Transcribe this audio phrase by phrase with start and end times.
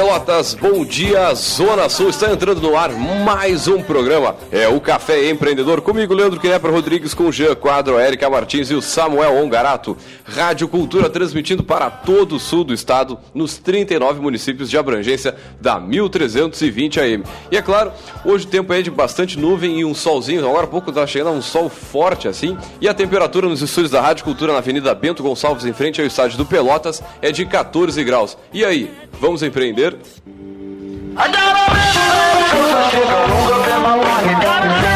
[0.00, 0.54] Pelotas.
[0.54, 2.08] Bom dia, Zona Sul.
[2.08, 4.34] Está entrando no ar mais um programa.
[4.50, 5.82] É o Café Empreendedor.
[5.82, 9.98] Comigo, Leandro Quinepra Rodrigues, com Jean Quadro, a Erika Martins e o Samuel Ongarato.
[10.24, 15.78] Rádio Cultura transmitindo para todo o sul do estado, nos 39 municípios de abrangência da
[15.78, 17.24] 1320 AM.
[17.52, 17.92] E é claro,
[18.24, 20.48] hoje o tempo é de bastante nuvem e um solzinho.
[20.48, 22.56] Agora há pouco está chegando um sol forte assim.
[22.80, 26.06] E a temperatura nos estúdios da Rádio Cultura na Avenida Bento Gonçalves, em frente ao
[26.06, 28.38] estádio do Pelotas, é de 14 graus.
[28.50, 28.90] E aí,
[29.20, 29.89] vamos empreender?
[31.16, 31.64] Adoro!
[32.90, 34.89] Chegou, nunca vi uma lágrima.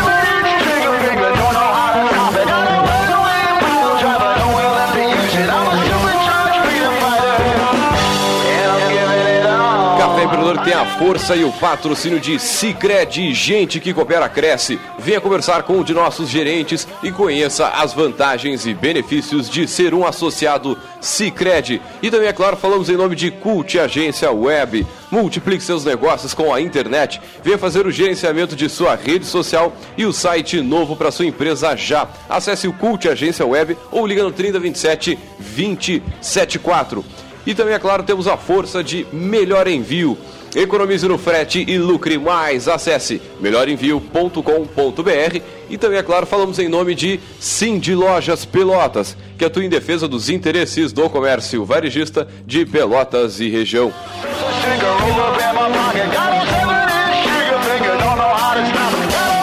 [10.64, 14.80] Tem a força e o patrocínio de Cicred, gente que coopera cresce.
[14.98, 19.92] Venha conversar com um de nossos gerentes e conheça as vantagens e benefícios de ser
[19.92, 21.82] um associado Cicred.
[22.02, 24.86] E também, é claro, falamos em nome de Cult Agência Web.
[25.10, 27.20] Multiplique seus negócios com a internet.
[27.42, 31.76] Venha fazer o gerenciamento de sua rede social e o site novo para sua empresa
[31.76, 32.08] já.
[32.26, 37.04] Acesse o Cult Agência Web ou liga no 3027 274.
[37.46, 40.16] E também, é claro, temos a força de melhor envio.
[40.54, 42.68] Economize no frete e lucre mais.
[42.68, 49.44] Acesse melhorenvio.com.br e também, é claro, falamos em nome de Sim de Lojas Pelotas, que
[49.44, 53.92] atua em defesa dos interesses do comércio varejista de Pelotas e região.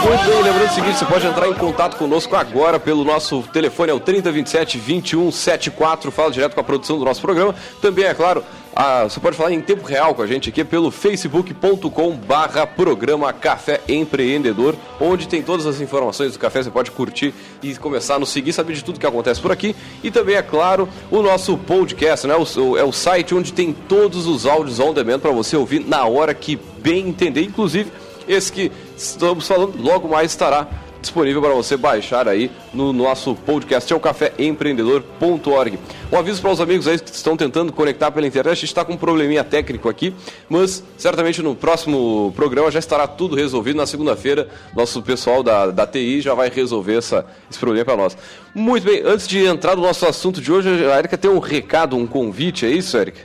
[0.04, 3.92] Muito bem, lembrando o seguinte, você pode entrar em contato conosco agora pelo nosso telefone,
[3.92, 7.56] é o 3027 2174, fala direto com a produção do nosso programa.
[7.82, 8.44] Também, é claro,
[8.76, 13.32] a, você pode falar em tempo real com a gente aqui pelo facebook.com barra programa
[13.34, 18.20] Café Empreendedor, onde tem todas as informações do café, você pode curtir e começar a
[18.20, 19.76] nos seguir, saber de tudo que acontece por aqui.
[20.04, 22.36] E também, é claro, o nosso podcast, né?
[22.36, 26.06] O, é o site onde tem todos os áudios on demand para você ouvir na
[26.06, 27.92] hora que bem entender, inclusive
[28.28, 30.68] esse que estamos falando logo mais estará
[31.02, 35.80] disponível para você baixar aí no nosso podcast, é o caféempreendedor.org.
[36.12, 38.86] Um aviso para os amigos aí que estão tentando conectar pela internet, a gente está
[38.86, 40.14] com um probleminha técnico aqui,
[40.48, 43.78] mas certamente no próximo programa já estará tudo resolvido.
[43.78, 48.18] Na segunda-feira, nosso pessoal da, da TI já vai resolver essa, esse problema para nós.
[48.54, 51.96] Muito bem, antes de entrar no nosso assunto de hoje, a Erika tem um recado,
[51.96, 53.22] um convite, é isso, Erika?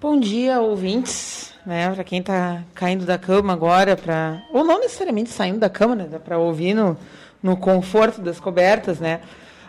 [0.00, 1.90] Bom dia, ouvintes né?
[1.90, 6.08] Para quem está caindo da cama agora, para ou não necessariamente saindo da cama, né?
[6.22, 6.96] Para ouvir no,
[7.42, 9.20] no conforto das cobertas, né?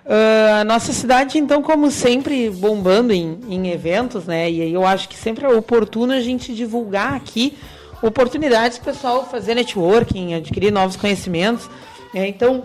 [0.05, 4.49] Uh, a nossa cidade, então, como sempre, bombando em, em eventos, né?
[4.49, 7.57] E aí eu acho que sempre é oportuno a gente divulgar aqui
[8.01, 11.69] oportunidades para o pessoal fazer networking, adquirir novos conhecimentos.
[12.13, 12.27] Né?
[12.27, 12.63] Então,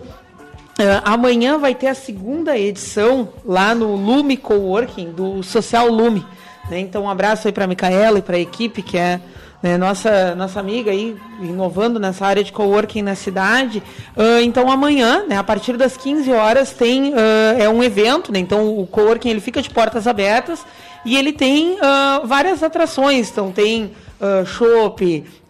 [0.79, 6.23] Uh, amanhã vai ter a segunda edição lá no Lume Coworking, do Social Lume.
[6.69, 6.79] Né?
[6.79, 9.19] Então, um abraço aí para a Micaela e para a equipe, que é
[9.61, 13.81] né, nossa, nossa amiga aí, inovando nessa área de coworking na cidade.
[14.15, 17.17] Uh, então, amanhã, né, a partir das 15 horas, tem uh,
[17.57, 18.31] é um evento.
[18.31, 18.39] Né?
[18.39, 20.63] Então, o coworking ele fica de portas abertas
[21.03, 23.31] e ele tem uh, várias atrações.
[23.31, 23.91] Então, tem
[24.21, 24.45] uh,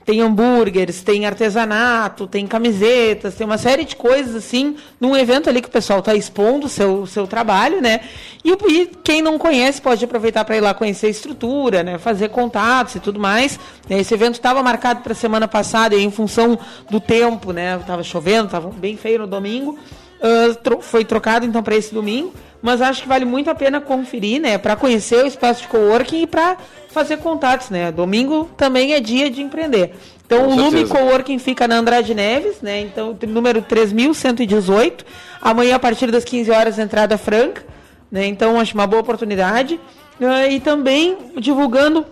[0.08, 5.62] tem hambúrgueres, tem artesanato, tem camisetas, tem uma série de coisas assim, num evento ali
[5.62, 8.00] que o pessoal está expondo o seu, seu trabalho, né?
[8.42, 11.98] E, e quem não conhece pode aproveitar para ir lá conhecer a estrutura, né?
[11.98, 13.60] Fazer contatos e tudo mais.
[13.90, 16.58] Esse evento estava marcado para semana passada e em função
[16.90, 17.76] do tempo, né?
[17.78, 19.78] Estava chovendo, estava bem feio no domingo.
[20.20, 23.80] Uh, tro foi trocado então para esse domingo mas acho que vale muito a pena
[23.80, 26.58] conferir, né, para conhecer o espaço de coworking e para
[26.90, 27.92] fazer contatos, né?
[27.92, 29.94] Domingo também é dia de empreender.
[30.26, 32.82] Então Com o Lume Coworking fica na Andrade Neves, né?
[32.82, 35.06] Então número 3118.
[35.42, 37.64] Amanhã a partir das 15 horas entrada franca,
[38.12, 38.26] né?
[38.26, 39.80] Então acho uma boa oportunidade.
[40.20, 42.06] Uh, e também divulgando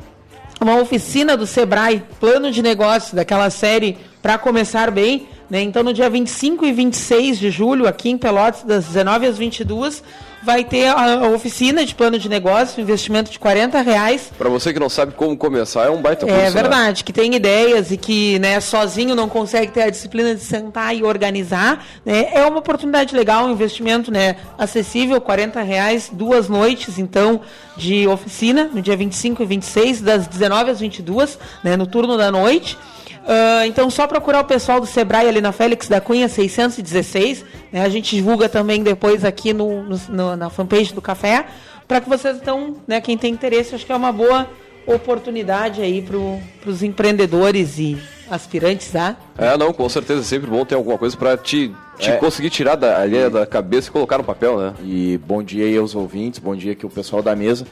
[0.61, 5.61] uma oficina do Sebrae, plano de negócio daquela série para começar bem, né?
[5.61, 10.03] Então no dia 25 e 26 de julho aqui em Pelotas das 19 às 22
[10.45, 14.31] vai ter a oficina de plano de negócio, investimento de 40 reais.
[14.37, 16.39] Para você que não sabe como começar, é um baita curso.
[16.39, 17.03] É verdade, né?
[17.03, 21.03] que tem ideias e que né, sozinho não consegue ter a disciplina de sentar e
[21.03, 21.83] organizar.
[22.05, 22.29] Né?
[22.31, 27.41] É uma oportunidade legal, um investimento né, acessível, 40 reais, duas noites, então,
[27.75, 32.31] de oficina, no dia 25 e 26, das 19 às 22, né, no turno da
[32.31, 32.77] noite.
[33.25, 37.43] Uh, então, só procurar o pessoal do Sebrae ali na Félix da Cunha 616.
[37.71, 37.83] Né?
[37.83, 41.47] A gente divulga também depois aqui no, no na fanpage do Café.
[41.87, 44.47] Para que vocês então, né, quem tem interesse, acho que é uma boa
[44.87, 47.97] oportunidade aí para os empreendedores e
[48.29, 49.15] aspirantes tá?
[49.37, 52.17] É, não, com certeza é sempre bom ter alguma coisa para te, te é.
[52.17, 54.73] conseguir tirar da ideia da cabeça e colocar no papel, né?
[54.83, 57.65] E bom dia aí aos ouvintes, bom dia aqui o pessoal da mesa.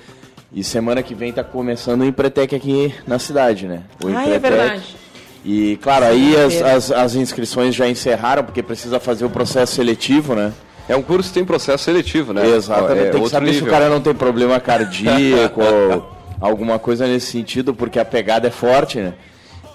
[0.51, 3.83] E semana que vem tá começando o Empretec aqui na cidade, né?
[4.03, 4.95] O ah, é verdade.
[5.45, 10.35] E, claro, aí as, as, as, inscrições já encerraram, porque precisa fazer o processo seletivo,
[10.35, 10.53] né?
[10.87, 12.47] É um curso que tem processo seletivo, né?
[12.47, 13.07] Exatamente.
[13.07, 13.61] É, tem que saber nível.
[13.61, 16.09] se o cara não tem problema cardíaco ou
[16.39, 19.13] alguma coisa nesse sentido, porque a pegada é forte, né?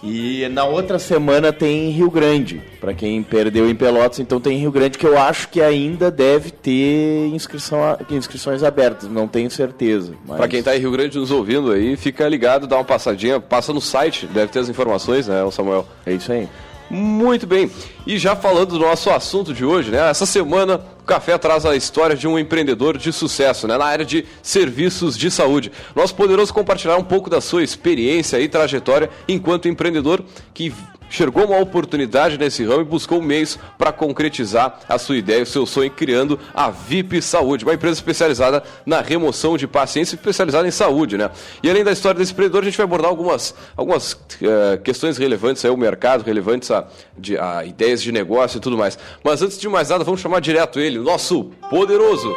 [0.02, 4.70] E na outra semana tem Rio Grande, para quem perdeu em Pelotas, então tem Rio
[4.70, 7.80] Grande que eu acho que ainda deve ter inscrição,
[8.10, 10.14] inscrições abertas, não tenho certeza.
[10.26, 10.36] Mas...
[10.36, 13.72] Para quem está em Rio Grande nos ouvindo aí, fica ligado, dá uma passadinha, passa
[13.72, 15.86] no site, deve ter as informações, né, Samuel?
[16.06, 16.48] É isso aí.
[16.90, 17.70] Muito bem.
[18.06, 20.08] E já falando do nosso assunto de hoje, né?
[20.08, 23.76] Essa semana o Café traz a história de um empreendedor de sucesso, né?
[23.76, 25.70] Na área de serviços de saúde.
[25.94, 30.24] Nosso poderoso compartilhar um pouco da sua experiência e trajetória enquanto empreendedor
[30.54, 30.72] que
[31.08, 35.66] enxergou uma oportunidade nesse ramo e buscou meios para concretizar a sua ideia, o seu
[35.66, 41.16] sonho, criando a VIP Saúde, uma empresa especializada na remoção de pacientes, especializada em saúde,
[41.16, 41.30] né?
[41.62, 45.64] E além da história desse empreendedor, a gente vai abordar algumas, algumas uh, questões relevantes
[45.64, 48.98] ao mercado, relevantes a, de, a ideias de negócio e tudo mais.
[49.24, 52.34] Mas antes de mais nada, vamos chamar direto ele, nosso poderoso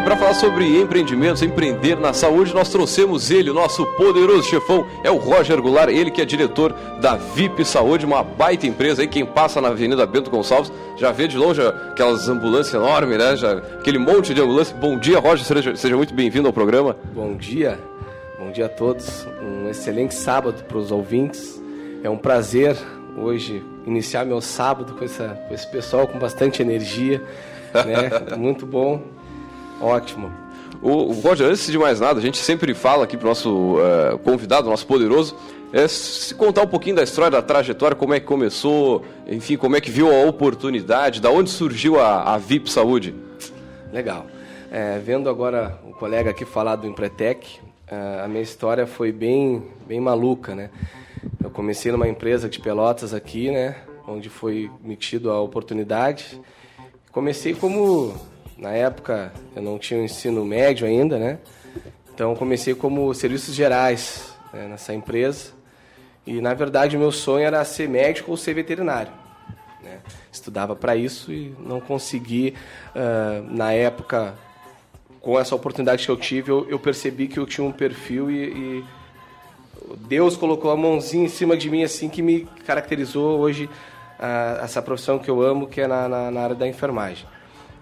[0.00, 4.86] bem, para falar sobre empreendimentos, empreender na saúde, nós trouxemos ele, o nosso poderoso chefão,
[5.04, 9.08] é o Roger Goulart, ele que é diretor da VIP Saúde, uma baita empresa aí,
[9.08, 13.36] quem passa na Avenida Bento Gonçalves, já vê de longe aquelas ambulâncias enormes, né?
[13.36, 14.74] Já, aquele monte de ambulância.
[14.76, 16.96] Bom dia, Roger, seja, seja muito bem-vindo ao programa.
[17.14, 17.78] Bom dia,
[18.38, 21.60] bom dia a todos, um excelente sábado para os ouvintes,
[22.02, 22.76] é um prazer
[23.18, 27.22] hoje iniciar meu sábado com, essa, com esse pessoal com bastante energia,
[27.74, 28.10] né?
[28.36, 29.19] muito bom
[29.80, 30.30] Ótimo.
[30.82, 34.18] O, Roger, antes de mais nada, a gente sempre fala aqui para o nosso uh,
[34.20, 35.36] convidado, nosso poderoso,
[35.72, 39.76] é se contar um pouquinho da história, da trajetória, como é que começou, enfim, como
[39.76, 43.14] é que viu a oportunidade, da onde surgiu a, a VIP Saúde.
[43.92, 44.26] Legal.
[44.70, 47.58] É, vendo agora o colega aqui falar do Empretec,
[47.90, 50.70] uh, a minha história foi bem, bem maluca, né?
[51.42, 53.76] Eu comecei numa empresa de Pelotas aqui, né?
[54.08, 56.40] Onde foi me tido a oportunidade.
[57.12, 58.14] Comecei como
[58.60, 61.38] na época eu não tinha o ensino médio ainda, né?
[62.12, 65.52] Então comecei como serviços gerais né, nessa empresa.
[66.26, 69.10] E na verdade o meu sonho era ser médico ou ser veterinário.
[69.82, 70.00] Né?
[70.30, 72.54] Estudava para isso e não consegui,
[72.94, 74.34] uh, na época,
[75.22, 78.44] com essa oportunidade que eu tive, eu, eu percebi que eu tinha um perfil e,
[78.44, 78.84] e,
[80.06, 84.82] Deus colocou a mãozinha em cima de mim assim que me caracterizou hoje uh, essa
[84.82, 87.26] profissão que eu amo, que é na, na, na área da enfermagem.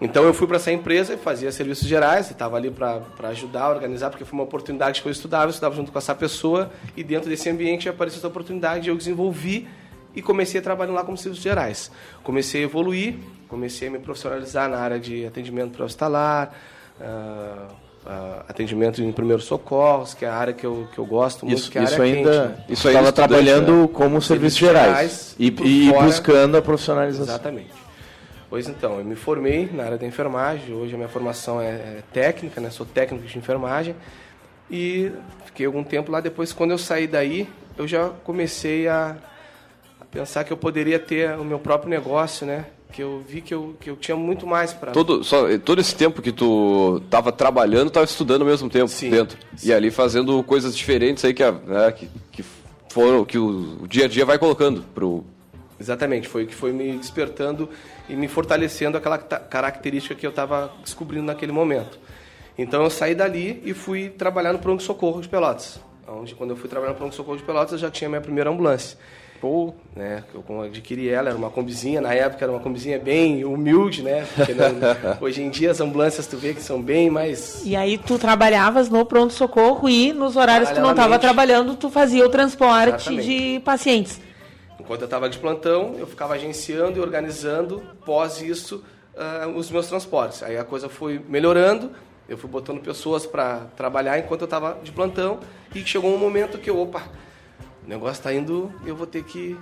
[0.01, 4.11] Então eu fui para essa empresa e fazia serviços gerais, estava ali para ajudar, organizar,
[4.11, 7.29] porque foi uma oportunidade que eu estudava, eu estudava junto com essa pessoa e dentro
[7.29, 9.67] desse ambiente apareceu essa oportunidade e eu desenvolvi
[10.15, 11.91] e comecei trabalhando lá como serviços gerais.
[12.23, 13.17] Comecei a evoluir,
[13.49, 16.55] comecei a me profissionalizar na área de atendimento para hospitalar,
[17.01, 17.73] uh,
[18.07, 21.59] uh, atendimento em primeiros socorros, que é a área que eu, que eu gosto muito,
[21.59, 22.65] isso, que é a isso área ainda, quente, né?
[22.69, 23.89] Isso estava trabalhando né?
[23.93, 26.07] como serviços Serviços gerais, gerais, e, e fora.
[26.07, 27.35] buscando a profissionalização.
[27.35, 27.88] Exatamente.
[28.51, 32.03] Pois então, eu me formei na área da enfermagem, hoje a minha formação é, é
[32.13, 32.71] técnica, né?
[32.71, 33.95] sou técnico de enfermagem,
[34.71, 35.13] e
[35.45, 36.21] fiquei algum tempo lá.
[36.21, 39.17] Depois, quando eu saí daí, eu já comecei a,
[40.01, 42.67] a pensar que eu poderia ter o meu próprio negócio, né?
[42.93, 45.95] Que eu vi que eu, que eu tinha muito mais para Todo, só, todo esse
[45.95, 49.39] tempo que tu tava trabalhando, tava estudando ao mesmo tempo Sim, dentro.
[49.63, 52.45] E ali fazendo coisas diferentes aí que, né, que, que
[52.89, 55.25] foram, que o, o dia a dia vai colocando pro.
[55.81, 57.69] Exatamente, foi o que foi me despertando
[58.09, 61.99] e me fortalecendo aquela característica que eu estava descobrindo naquele momento.
[62.57, 65.81] Então eu saí dali e fui trabalhar no pronto-socorro de Pelotas.
[66.09, 68.99] Onde, quando eu fui trabalhar no pronto-socorro de Pelotas, eu já tinha minha primeira ambulância.
[69.41, 73.45] Pô, Né, que eu adquiri ela, era uma combizinha, na época era uma combizinha bem
[73.45, 74.27] humilde, né?
[74.35, 74.65] Porque não-
[75.21, 78.89] hoje em dia as ambulâncias tu vê que são bem mais E aí tu trabalhavas
[78.89, 83.27] no pronto-socorro e nos horários que tu não estava trabalhando, tu fazia o transporte Exatamente.
[83.29, 84.21] de pacientes.
[84.79, 88.85] Enquanto eu estava de plantão, eu ficava agenciando e organizando, pós isso,
[89.17, 90.43] ah, os meus transportes.
[90.43, 91.91] Aí a coisa foi melhorando,
[92.29, 95.41] eu fui botando pessoas para trabalhar enquanto eu estava de plantão,
[95.75, 97.03] e chegou um momento que opa,
[97.85, 99.59] o negócio está indo, eu vou ter que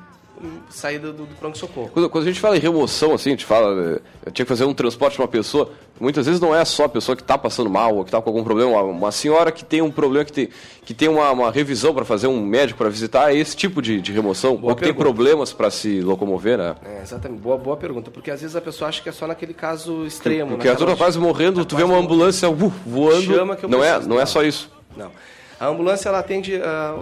[0.70, 1.90] sair do, do pronto-socorro.
[1.92, 4.48] Quando, quando a gente fala em remoção, assim, a gente fala, eh, eu tinha que
[4.48, 7.38] fazer um transporte de uma pessoa, muitas vezes não é só a pessoa que está
[7.38, 10.32] passando mal ou que está com algum problema, uma, senhora que tem um problema, que
[10.32, 10.48] tem,
[10.84, 14.00] que tem uma, uma revisão para fazer, um médico para visitar, é esse tipo de,
[14.00, 14.56] de remoção?
[14.56, 16.74] Boa ou que tem problemas para se locomover, né?
[16.84, 19.54] É, exatamente, boa, boa pergunta, porque às vezes a pessoa acha que é só naquele
[19.54, 20.50] caso extremo.
[20.56, 22.12] Porque a naquela- pessoa tá quase morrendo, tu vê quase uma morrendo.
[22.14, 24.70] ambulância uh, voando, Chama que eu não é, não é só isso.
[24.96, 25.10] Não.
[25.58, 26.94] A ambulância ela atende ah,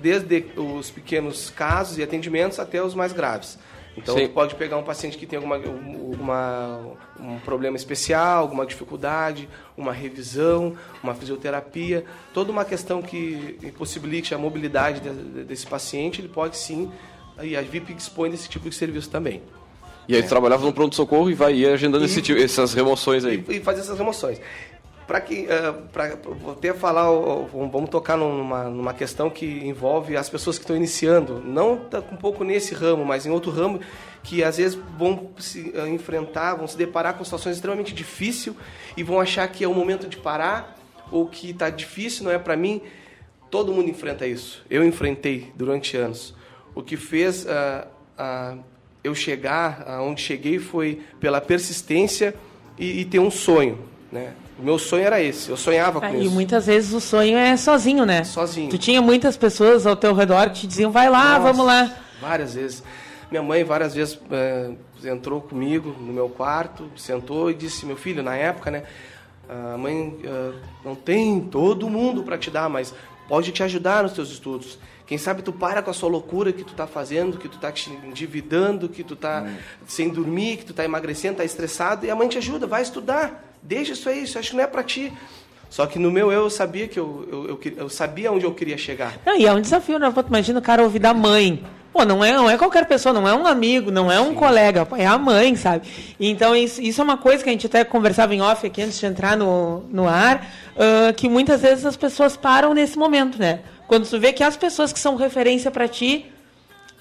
[0.00, 3.58] desde os pequenos casos e atendimentos até os mais graves.
[3.96, 4.28] Então, Sim.
[4.28, 6.80] pode pegar um paciente que tem alguma, uma,
[7.18, 14.38] um problema especial, alguma dificuldade, uma revisão, uma fisioterapia, toda uma questão que impossibilite a
[14.38, 16.90] mobilidade de- desse paciente, ele pode sim,
[17.42, 19.40] e a VIP dispõe desse tipo de serviço também.
[20.06, 23.24] E aí tu trabalhava no pronto-socorro e vai ir agendando E- esse tipo- essas remoções
[23.24, 23.42] aí.
[23.48, 24.38] e, e fazer essas remoções.
[25.06, 26.18] Para que, eh, para
[26.50, 27.08] até falar,
[27.52, 32.16] vamos tocar numa, numa questão que envolve as pessoas que estão iniciando, não tá um
[32.16, 33.80] pouco nesse ramo, mas em outro ramo
[34.24, 38.56] que às vezes vão se eh, enfrentar, vão se deparar com situações extremamente difíceis
[38.96, 40.76] e vão achar que é o momento de parar
[41.12, 42.82] ou que está difícil, não é para mim.
[43.48, 44.64] Todo mundo enfrenta isso.
[44.68, 46.34] Eu enfrentei durante anos.
[46.74, 47.86] O que fez ah,
[48.18, 48.56] ah,
[49.04, 52.34] eu chegar aonde cheguei foi pela persistência
[52.76, 53.78] e, e ter um sonho,
[54.10, 54.32] né?
[54.58, 55.50] O meu sonho era esse.
[55.50, 56.34] Eu sonhava com Ah, e isso.
[56.34, 58.24] muitas vezes o sonho é sozinho, né?
[58.24, 58.70] Sozinho.
[58.70, 61.90] Tu tinha muitas pessoas ao teu redor que te diziam, vai lá, Nossa, vamos lá.
[62.20, 62.82] Várias vezes.
[63.30, 64.70] Minha mãe várias vezes eh,
[65.04, 68.84] entrou comigo no meu quarto, sentou e disse, meu filho, na época, né?
[69.48, 70.52] A mãe eh,
[70.84, 72.94] não tem todo mundo para te dar, mas
[73.28, 74.78] pode te ajudar nos teus estudos.
[75.06, 77.70] Quem sabe tu para com a sua loucura que tu tá fazendo, que tu tá
[77.70, 79.46] te endividando, que tu tá
[79.86, 83.44] sem dormir, que tu tá emagrecendo, tá estressado, e a mãe te ajuda, vai estudar.
[83.66, 85.12] Deixa isso aí, isso acho que não é para ti.
[85.68, 88.54] Só que no meu eu, eu sabia que eu, eu, eu, eu sabia onde eu
[88.54, 89.14] queria chegar.
[89.26, 90.12] Não, e é um desafio, né?
[90.28, 91.64] Imagina o cara ouvir da mãe.
[91.92, 94.84] Pô, não é, não é qualquer pessoa, não é um amigo, não é um colega,
[94.84, 95.88] pô, é a mãe, sabe?
[96.20, 99.00] Então, isso, isso é uma coisa que a gente até conversava em off aqui antes
[99.00, 100.46] de entrar no, no ar,
[100.76, 103.60] ah, que muitas vezes as pessoas param nesse momento, né?
[103.88, 106.26] Quando tu vê que as pessoas que são referência para ti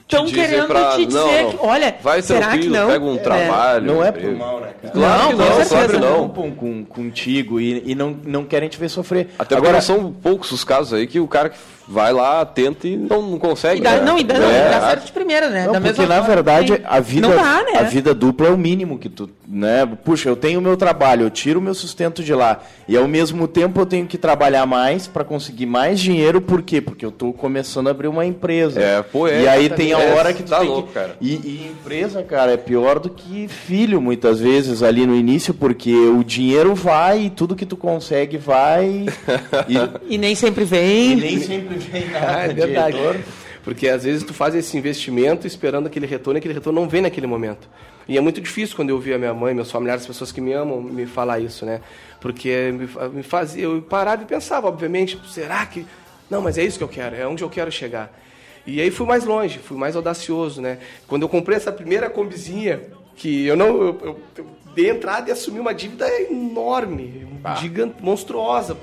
[0.08, 1.52] estão querendo pra- te dizer não, não.
[1.52, 2.88] que, olha, Vai será que tranquilo, não?
[2.88, 3.86] pega um trabalho.
[3.86, 4.94] Não um é por mal, né, cara?
[4.94, 6.30] Claro Não, que com não, certeza claro não.
[6.30, 9.30] preocupam com, contigo e, e não, não querem te ver sofrer.
[9.40, 11.58] Até Agora, Agora são poucos os casos aí que o cara que
[11.88, 13.80] vai lá, tenta e não, não consegue.
[13.80, 14.02] E dá, né?
[14.02, 15.66] não, e dá, não, É, e dá certo de primeira, né?
[15.66, 17.80] Não, da porque mesma na verdade a vida, dá, né?
[17.80, 19.86] a vida dupla é o mínimo que tu, né?
[20.04, 23.08] Puxa, eu tenho o meu trabalho, eu tiro o meu sustento de lá e ao
[23.08, 26.82] mesmo tempo eu tenho que trabalhar mais para conseguir mais dinheiro, por quê?
[26.82, 28.80] Porque eu tô começando a abrir uma empresa.
[28.82, 30.94] É, pô, é, E aí tem a É, hora que tu tá tem louco, que...
[30.94, 31.16] cara.
[31.22, 35.94] E, e empresa, cara, é pior do que filho muitas vezes ali no início, porque
[35.94, 39.06] o dinheiro vai e tudo que tu consegue vai
[39.68, 41.16] e, E nem sempre e vem.
[41.16, 42.38] nem sempre vem nada.
[42.38, 42.98] Ah, é de verdade.
[42.98, 43.24] retorno.
[43.64, 47.02] Porque às vezes tu faz esse investimento esperando aquele retorno e aquele retorno não vem
[47.02, 47.68] naquele momento.
[48.08, 50.54] E é muito difícil quando eu ouvia minha mãe, meus familiares, as pessoas que me
[50.54, 51.82] amam, me falar isso, né?
[52.22, 52.72] Porque
[53.12, 55.86] me fazia, eu parava e pensava, obviamente, será que.
[56.30, 58.12] Não, mas é isso que eu quero, é onde eu quero chegar.
[58.68, 60.80] E aí fui mais longe, fui mais audacioso, né?
[61.08, 62.82] Quando eu comprei essa primeira combizinha,
[63.16, 63.68] que eu não.
[63.68, 67.28] Eu, eu, eu dei entrada e assumi uma dívida enorme,
[67.60, 68.78] gigante, monstruosa.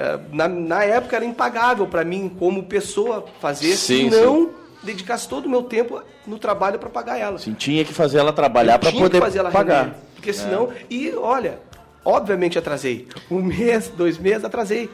[0.00, 4.48] É, Na, na época era impagável para mim como pessoa fazer, Sim, se não
[4.82, 7.38] dedicasse todo o meu tempo no trabalho para pagar ela.
[7.38, 9.84] Sim, tinha que fazer ela trabalhar para poder fazer ela pagar.
[9.84, 10.86] Render, porque senão, é.
[10.88, 11.60] e olha,
[12.02, 13.08] obviamente atrasei.
[13.30, 14.88] Um mês, dois meses, atrasei.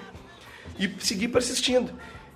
[0.77, 1.93] E segui persistindo.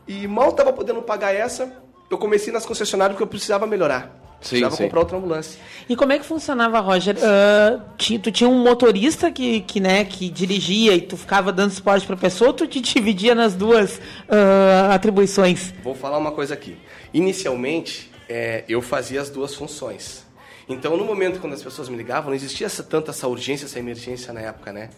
[0.06, 1.72] E mal estava podendo pagar essa,
[2.08, 4.19] eu comecei nas concessionárias porque eu precisava melhorar.
[4.40, 4.84] Sim, precisava sim.
[4.84, 5.60] comprar outra ambulância.
[5.88, 7.16] E como é que funcionava, Roger?
[7.16, 12.06] Uh, tu tinha um motorista que, que, né, que dirigia e tu ficava dando suporte
[12.06, 15.74] para a pessoa ou tu te dividia nas duas uh, atribuições?
[15.82, 16.76] Vou falar uma coisa aqui.
[17.12, 20.24] Inicialmente, é, eu fazia as duas funções.
[20.68, 23.78] Então, no momento quando as pessoas me ligavam, não existia essa, tanta essa urgência, essa
[23.78, 24.88] emergência na época, né?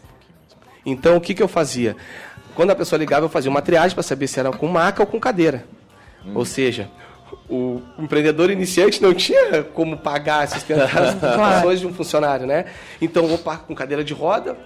[0.84, 1.96] Então, o que, que eu fazia?
[2.54, 5.06] Quando a pessoa ligava, eu fazia uma triagem para saber se era com maca ou
[5.06, 5.64] com cadeira.
[6.24, 6.32] Hum.
[6.34, 6.90] Ou seja,
[7.48, 12.66] o empreendedor iniciante não tinha como pagar, sustentar as funções de um funcionário, né?
[13.00, 14.56] Então, vou com cadeira de roda,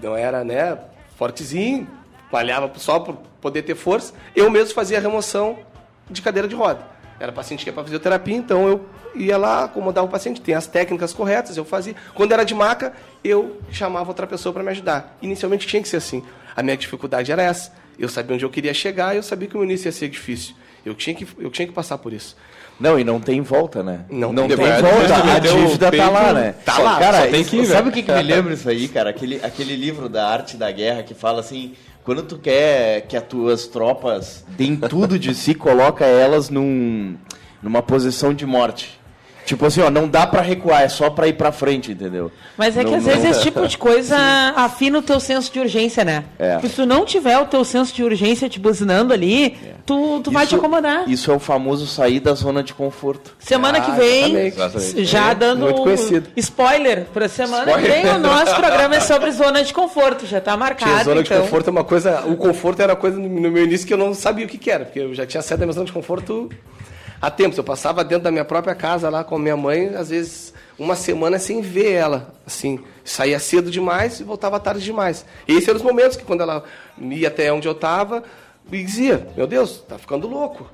[0.00, 0.78] não era, né,
[1.16, 1.88] fortezinho,
[2.30, 4.12] malhava só por poder ter força.
[4.34, 5.58] Eu mesmo fazia a remoção
[6.10, 6.80] de cadeira de roda.
[7.18, 10.66] Era paciente que ia para fisioterapia, então eu ia lá, acomodava o paciente, tem as
[10.66, 11.94] técnicas corretas, eu fazia.
[12.14, 12.92] Quando era de maca,
[13.24, 15.16] eu chamava outra pessoa para me ajudar.
[15.22, 16.22] Inicialmente tinha que ser assim.
[16.54, 17.72] A minha dificuldade era essa.
[17.98, 20.54] Eu sabia onde eu queria chegar e eu sabia que o início ia ser difícil.
[20.86, 22.36] Eu tinha que, eu tinha que passar por isso.
[22.78, 24.04] Não, e não tem volta, né?
[24.08, 25.32] Não, não tem, tem volta.
[25.34, 26.54] A dívida tá lá, né?
[26.64, 27.26] Tá lá, cara.
[27.26, 29.10] Tem que ir, sabe o que, que me lembra isso aí, cara?
[29.10, 31.72] Aquele, aquele livro da arte da guerra que fala assim:
[32.04, 37.16] quando tu quer que as tuas tropas deem tudo de si, coloca elas num,
[37.60, 39.00] numa posição de morte.
[39.46, 42.32] Tipo assim, ó, não dá para recuar, é só para ir para frente, entendeu?
[42.58, 43.12] Mas é não, que às não...
[43.12, 44.16] vezes esse tipo de coisa
[44.56, 46.24] afina o teu senso de urgência, né?
[46.36, 46.54] É.
[46.54, 49.74] Porque se tu não tiver o teu senso de urgência te buzinando ali, é.
[49.86, 51.08] tu, tu vai te acomodar.
[51.08, 53.36] Isso é o famoso sair da zona de conforto.
[53.38, 55.04] Semana ah, que vem, exatamente.
[55.04, 55.68] já é, dando
[56.34, 57.94] spoiler para semana spoiler.
[57.94, 60.90] que vem, o nosso programa é sobre zona de conforto, já tá marcado.
[60.90, 61.36] Tinha zona então.
[61.36, 64.12] de conforto é uma coisa, o conforto era coisa no meu início que eu não
[64.12, 66.50] sabia o que, que era, porque eu já tinha saído da minha zona de conforto
[67.20, 67.58] há tempos.
[67.58, 70.94] Eu passava dentro da minha própria casa lá com a minha mãe, às vezes uma
[70.94, 75.24] semana sem ver ela, assim, saía cedo demais e voltava tarde demais.
[75.48, 76.64] E esses eram os momentos que quando ela
[77.00, 78.22] ia até onde eu estava,
[78.68, 80.68] dizia, meu Deus, tá ficando louco.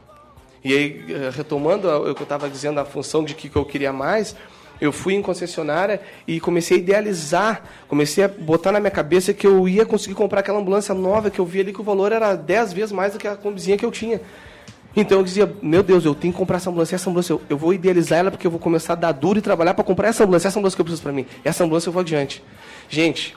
[0.65, 3.93] E aí, eh, retomando o que eu estava dizendo, a função de que eu queria
[3.93, 4.35] mais,
[4.81, 9.47] eu fui em concessionária e comecei a idealizar, comecei a botar na minha cabeça que
[9.47, 12.35] eu ia conseguir comprar aquela ambulância nova que eu vi ali que o valor era
[12.35, 14.21] 10 vezes mais do que a combizinha que eu tinha.
[14.95, 17.57] Então eu dizia, meu Deus, eu tenho que comprar essa ambulância, essa ambulância, eu, eu
[17.57, 20.23] vou idealizar ela porque eu vou começar a dar duro e trabalhar para comprar essa
[20.25, 21.27] ambulância, essa ambulância que eu preciso para mim.
[21.43, 22.43] Essa ambulância eu vou adiante.
[22.89, 23.37] Gente,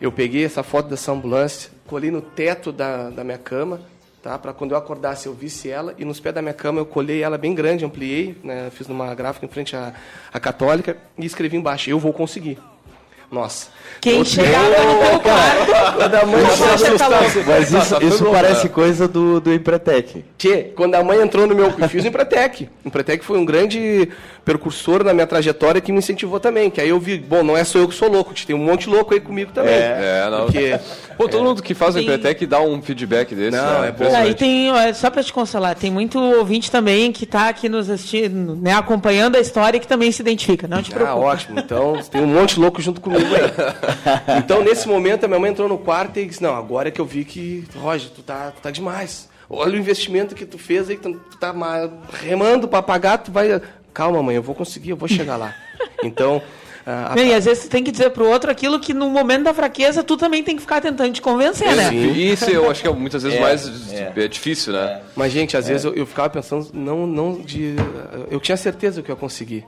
[0.00, 3.80] eu peguei essa foto dessa ambulância, colei no teto da, da minha cama,
[4.22, 4.38] tá?
[4.38, 7.22] Para quando eu acordasse eu visse ela e nos pés da minha cama eu colei
[7.22, 8.70] ela bem grande, ampliei, né?
[8.70, 9.94] Fiz numa gráfica em frente à,
[10.32, 12.58] à católica e escrevi embaixo, eu vou conseguir.
[13.30, 13.68] Nossa.
[14.00, 17.44] Quem chegava no teu quarto, quando a mãe se assustasse.
[17.46, 20.24] Mas isso, tá isso parece coisa do, do Empretec.
[20.36, 21.70] Tchê, quando a mãe entrou no meu...
[21.88, 22.68] Fiz o Empretec.
[22.84, 24.08] O Empretec foi um grande
[24.44, 26.70] percursor na minha trajetória que me incentivou também.
[26.70, 28.82] Que aí eu vi, bom, não é só eu que sou louco, tem um monte
[28.82, 29.74] de louco aí comigo também.
[29.74, 30.44] É, é não.
[30.46, 30.78] Porque,
[31.16, 33.56] Pô, todo é, mundo que faz o Empretec dá um feedback desse.
[33.56, 33.88] Não, né?
[33.88, 34.16] é bom.
[34.16, 38.56] Aí tem, só para te consolar, tem muito ouvinte também que está aqui nos assistindo,
[38.56, 40.66] né, acompanhando a história e que também se identifica.
[40.66, 41.18] Não te preocupe.
[41.18, 41.60] Ah, ótimo.
[41.60, 43.50] Então, tem um monte de louco junto comigo aí.
[44.40, 47.00] Então, nesse momento, a minha mãe entrou no quarto e disse, não, agora é que
[47.00, 49.28] eu vi que, Roger, tu tá, tu tá demais.
[49.48, 51.52] Olha o investimento que tu fez aí, que tu tá
[52.22, 53.60] remando para pagar, tu vai
[53.92, 55.54] calma, mãe, eu vou conseguir, eu vou chegar lá.
[56.02, 56.40] Então.
[56.86, 57.22] A, a...
[57.22, 60.02] E às vezes tu tem que dizer pro outro aquilo que no momento da fraqueza
[60.02, 61.90] tu também tem que ficar tentando te convencer, né?
[61.90, 62.12] Sim.
[62.12, 64.12] Isso eu acho que é muitas vezes é, mais é.
[64.16, 64.28] é.
[64.28, 65.02] difícil, né?
[65.14, 65.72] Mas, gente, às é.
[65.72, 67.76] vezes eu, eu, ficava pensando, não, não de.
[68.30, 69.66] Eu tinha certeza que eu ia conseguir.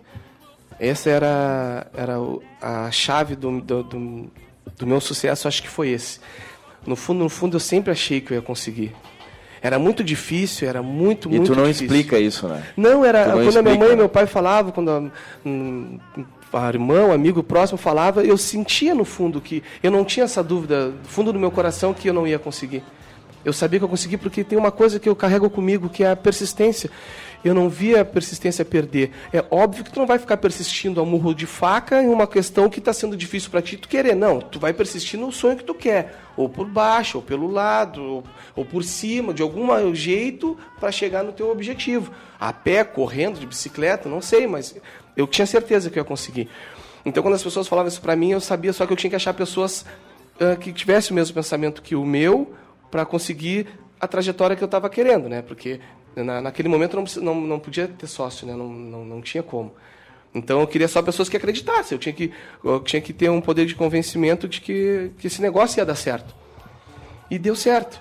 [0.81, 2.17] Essa era, era
[2.61, 4.31] a chave do, do, do,
[4.79, 6.19] do meu sucesso, acho que foi esse.
[6.87, 8.93] No fundo, no fundo, eu sempre achei que eu ia conseguir.
[9.63, 11.53] Era muito difícil, era muito, e muito difícil.
[11.53, 12.65] E tu não explica isso, né?
[12.77, 13.61] Não, era não quando explica.
[13.61, 15.11] a minha mãe e meu pai falavam, quando a,
[15.47, 15.99] um,
[16.53, 20.89] a irmão, amigo próximo falava, eu sentia no fundo que eu não tinha essa dúvida,
[20.89, 22.83] no fundo do meu coração que eu não ia conseguir.
[23.45, 26.11] Eu sabia que eu consegui porque tem uma coisa que eu carrego comigo, que é
[26.11, 26.91] a persistência
[27.45, 29.11] eu não via a persistência perder.
[29.33, 32.69] É óbvio que tu não vai ficar persistindo ao murro de faca em uma questão
[32.69, 34.15] que está sendo difícil para ti tu querer.
[34.15, 36.17] Não, tu vai persistir no sonho que tu quer.
[36.37, 38.25] Ou por baixo, ou pelo lado, ou,
[38.55, 42.13] ou por cima, de algum jeito para chegar no teu objetivo.
[42.39, 44.75] A pé, correndo, de bicicleta, não sei, mas
[45.17, 46.49] eu tinha certeza que eu ia conseguir.
[47.05, 49.17] Então, quando as pessoas falavam isso para mim, eu sabia só que eu tinha que
[49.17, 49.85] achar pessoas
[50.41, 52.55] uh, que tivessem o mesmo pensamento que o meu
[52.91, 53.67] para conseguir
[54.01, 55.43] a trajetória que eu estava querendo, né?
[55.43, 55.81] Porque
[56.17, 58.55] na, naquele momento não, não, não podia ter sócio, né?
[58.55, 59.73] não, não, não tinha como.
[60.35, 61.97] Então eu queria só pessoas que acreditassem.
[61.97, 62.33] Eu tinha que,
[62.65, 65.95] eu tinha que ter um poder de convencimento de que, que esse negócio ia dar
[65.95, 66.35] certo.
[67.31, 68.01] E deu certo.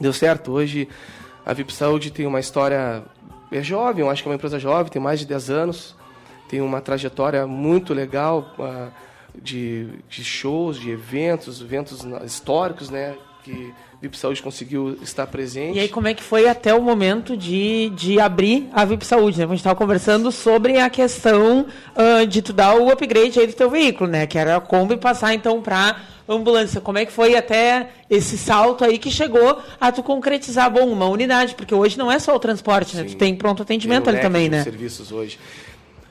[0.00, 0.52] Deu certo.
[0.52, 0.88] Hoje
[1.44, 3.04] a VIP Saúde tem uma história
[3.52, 5.96] é jovem, eu acho que é uma empresa jovem, tem mais de 10 anos,
[6.48, 8.92] tem uma trajetória muito legal uh,
[9.40, 13.16] de, de shows, de eventos, eventos históricos, né?
[13.44, 15.76] Que VIP Saúde conseguiu estar presente.
[15.76, 19.38] E aí, como é que foi até o momento de, de abrir a VIP Saúde?
[19.38, 19.44] Né?
[19.44, 23.54] A gente estava conversando sobre a questão uh, de tu dar o upgrade aí do
[23.54, 24.26] teu veículo, né?
[24.26, 25.96] Que era a Kombi passar então para
[26.28, 26.78] ambulância.
[26.78, 31.06] Como é que foi até esse salto aí que chegou a tu concretizar, bom, uma
[31.06, 31.54] unidade?
[31.54, 33.04] Porque hoje não é só o transporte, né?
[33.04, 34.62] Tu tem pronto atendimento tem um ali também, né?
[34.62, 35.38] serviços hoje.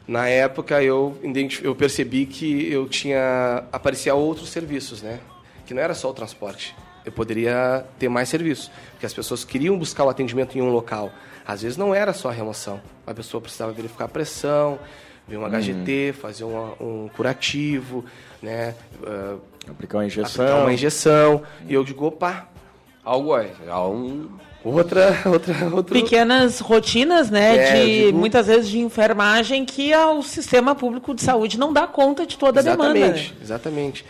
[0.07, 1.17] Na época eu,
[1.61, 5.19] eu percebi que eu tinha aparecia outros serviços, né?
[5.67, 8.71] Que não era só o transporte eu poderia ter mais serviços.
[8.91, 11.11] Porque as pessoas queriam buscar o atendimento em um local.
[11.45, 12.81] Às vezes não era só a remoção.
[13.05, 14.79] A pessoa precisava verificar a pressão,
[15.27, 16.21] ver um HGT, uhum.
[16.21, 18.03] fazer uma, um curativo,
[18.41, 18.73] né?
[19.01, 19.39] Uh,
[19.69, 20.45] aplicar uma injeção.
[20.45, 21.43] Aplicar uma injeção.
[21.67, 22.47] E eu digo, opa,
[23.03, 23.51] algo aí.
[23.67, 24.27] Há um
[24.63, 25.93] outra, outra, outra...
[25.93, 28.17] pequenas rotinas, né, é, de digo...
[28.17, 32.59] muitas vezes de enfermagem que o sistema público de saúde não dá conta de toda
[32.59, 33.17] a exatamente, demanda.
[33.17, 34.05] Exatamente, exatamente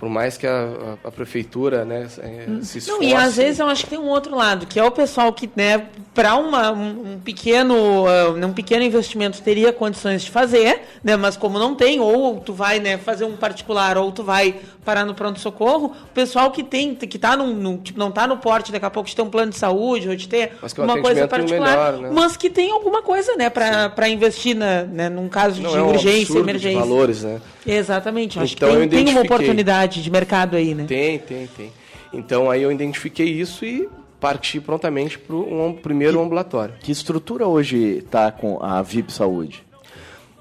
[0.00, 2.90] por mais que a, a, a prefeitura né, é, se esforce...
[2.90, 5.30] Não, e às vezes eu acho que tem um outro lado, que é o pessoal
[5.30, 11.16] que, né, para um, um, pequeno, uh, um pequeno investimento teria condições de fazer, né,
[11.16, 15.04] mas como não tem, ou tu vai né, fazer um particular, ou tu vai parar
[15.04, 18.72] no pronto-socorro, o pessoal que tem, que tá num, num, tipo, não está no porte
[18.72, 21.92] daqui a pouco de ter um plano de saúde, ou de ter uma coisa particular,
[21.92, 22.10] melhor, né?
[22.10, 25.82] mas que tem alguma coisa né, para investir na, né, num caso não, de é
[25.82, 26.80] um urgência, emergência.
[26.80, 27.38] De valores, né?
[27.66, 30.84] Exatamente, acho então, que tem, tem uma oportunidade de mercado aí, né?
[30.84, 31.72] Tem, tem, tem.
[32.12, 33.88] Então aí eu identifiquei isso e
[34.20, 36.74] parti prontamente para o um, primeiro que, ambulatório.
[36.80, 39.64] Que estrutura hoje está com a VIP Saúde?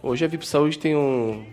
[0.03, 1.43] Hoje a VIP Saúde tem um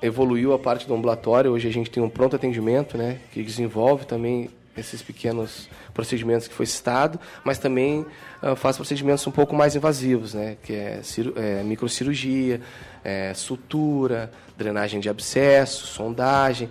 [0.00, 1.50] evoluiu a parte do ambulatório.
[1.50, 6.54] Hoje a gente tem um pronto atendimento, né, que desenvolve também esses pequenos procedimentos que
[6.54, 8.04] foi citado, mas também
[8.42, 11.00] uh, faz procedimentos um pouco mais invasivos, né, que é,
[11.36, 12.60] é microcirurgia,
[13.02, 16.68] é, sutura, drenagem de abscesso, sondagem.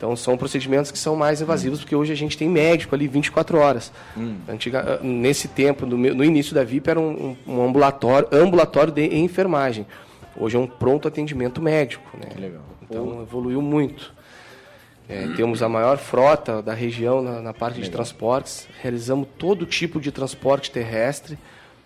[0.00, 1.82] Então são procedimentos que são mais invasivos, hum.
[1.82, 3.92] porque hoje a gente tem médico ali 24 horas.
[4.16, 4.36] Hum.
[4.48, 9.14] Antiga, ah, nesse tempo, no, no, início da VIP, era um, um ambulatório, ambulatório de
[9.18, 9.86] enfermagem.
[10.34, 12.16] Hoje é um pronto atendimento médico.
[12.16, 12.30] Né?
[12.30, 12.62] Que legal.
[12.82, 14.14] Então evoluiu muito.
[15.06, 17.90] É, temos a maior frota da região na, na parte legal.
[17.90, 18.68] de transportes.
[18.80, 21.38] Realizamos todo tipo de transporte terrestre.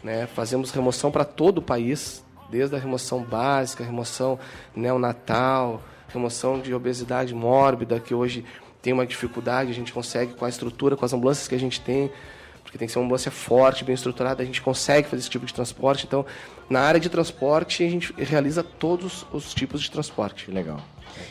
[0.04, 0.28] Né?
[0.28, 4.38] Fazemos remoção para todo o país, desde a remoção básica, remoção
[4.76, 5.82] neonatal,
[6.14, 8.44] remoção de obesidade mórbida, que hoje
[8.80, 11.80] tem uma dificuldade, a gente consegue com a estrutura, com as ambulâncias que a gente
[11.80, 12.10] tem,
[12.62, 15.46] porque tem que ser uma ambulância forte, bem estruturada, a gente consegue fazer esse tipo
[15.46, 16.04] de transporte.
[16.06, 16.24] Então,
[16.68, 20.50] na área de transporte, a gente realiza todos os tipos de transporte.
[20.50, 20.80] Legal.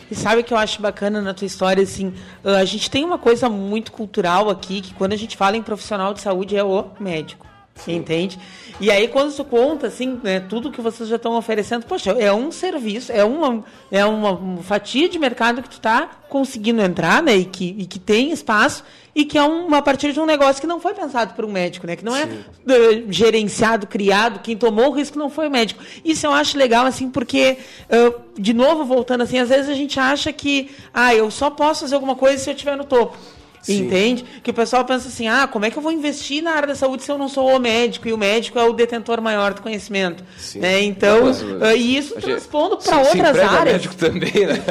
[0.09, 3.17] E sabe o que eu acho bacana na tua história, assim, a gente tem uma
[3.17, 6.87] coisa muito cultural aqui, que quando a gente fala em profissional de saúde é o
[6.99, 7.52] médico.
[7.75, 7.95] Sim.
[7.95, 8.39] Entende?
[8.79, 12.31] E aí, quando tu conta, assim, né, tudo que vocês já estão oferecendo, poxa, é
[12.31, 17.35] um serviço, é uma, é uma fatia de mercado que tu está conseguindo entrar, né,
[17.35, 18.83] e que, e que tem espaço,
[19.15, 21.51] e que é uma, a partir de um negócio que não foi pensado por um
[21.51, 25.51] médico, né, que não é uh, gerenciado, criado, quem tomou o risco não foi o
[25.51, 25.83] médico.
[26.05, 27.57] Isso eu acho legal, assim, porque,
[27.89, 31.81] uh, de novo, voltando assim, às vezes a gente acha que, ah, eu só posso
[31.81, 33.17] fazer alguma coisa se eu estiver no topo.
[33.63, 33.85] Sim.
[33.85, 34.25] Entende?
[34.43, 36.75] Que o pessoal pensa assim: ah, como é que eu vou investir na área da
[36.75, 38.07] saúde se eu não sou o médico?
[38.07, 40.23] E o médico é o detentor maior do conhecimento.
[40.37, 40.59] Sim.
[40.59, 40.81] Né?
[40.81, 43.63] Então, uh, e isso transpondo para outras áreas.
[43.63, 44.61] médico também, né?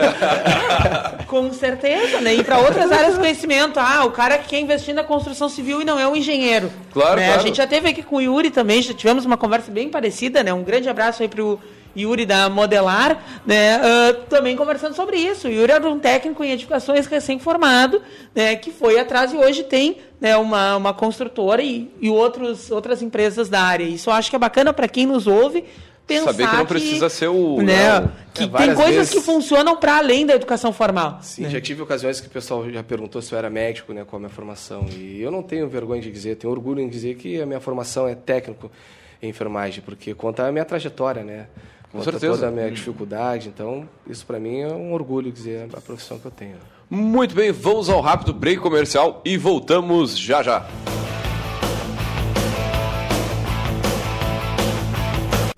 [1.27, 2.35] Com certeza, né?
[2.35, 3.81] E para outras áreas do conhecimento.
[3.81, 6.71] Ah, o cara que quer investir na construção civil e não é um engenheiro.
[6.93, 7.29] Claro, né?
[7.29, 7.41] claro.
[7.41, 10.45] A gente já teve aqui com o Yuri também, já tivemos uma conversa bem parecida,
[10.45, 10.53] né?
[10.53, 11.59] Um grande abraço aí para o
[11.97, 15.49] Yuri da Modelar, né, uh, também conversando sobre isso.
[15.49, 18.03] Yuri era um técnico em edificações recém-formado,
[18.35, 23.03] né, que foi atrás e hoje tem né, uma, uma construtora e, e outros, outras
[23.03, 23.85] empresas da área.
[23.85, 25.65] Isso eu acho que é bacana para quem nos ouve,
[26.07, 27.63] pensar Saber que não precisa que, ser o...
[27.63, 29.13] Né, não, que é, tem coisas vezes...
[29.13, 31.19] que funcionam para além da educação formal.
[31.23, 31.51] Sim, né?
[31.51, 34.19] já tive ocasiões que o pessoal já perguntou se eu era médico né, com a
[34.19, 34.87] minha formação.
[34.91, 38.09] E eu não tenho vergonha de dizer, tenho orgulho em dizer que a minha formação
[38.09, 38.71] é técnico
[39.23, 41.47] em enfermagem, porque conta a minha trajetória, né?
[41.93, 42.33] Com certeza.
[42.33, 43.49] toda a minha dificuldade.
[43.49, 46.57] Então, isso para mim é um orgulho dizer a profissão que eu tenho.
[46.89, 50.67] Muito bem, vamos ao rápido break comercial e voltamos já já.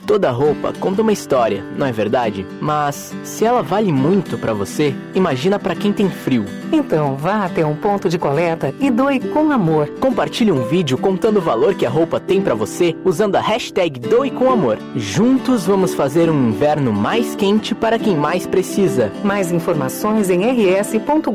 [0.07, 2.47] Toda roupa conta uma história, não é verdade?
[2.61, 6.44] Mas se ela vale muito para você, imagina para quem tem frio.
[6.74, 9.88] Então vá até um ponto de coleta e doe com amor.
[10.00, 14.00] Compartilhe um vídeo contando o valor que a roupa tem para você usando a hashtag
[14.00, 14.76] Doe com Amor.
[14.96, 19.12] Juntos vamos fazer um inverno mais quente para quem mais precisa.
[19.22, 21.28] Mais informações em rs.gov.br.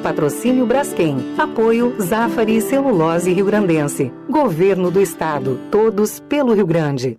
[0.00, 1.16] Patrocínio Braskem.
[1.36, 4.12] Apoio Zafari Celulose Rio Grandense.
[4.30, 5.58] Governo do Estado.
[5.72, 7.18] Todos pelo Rio Grande.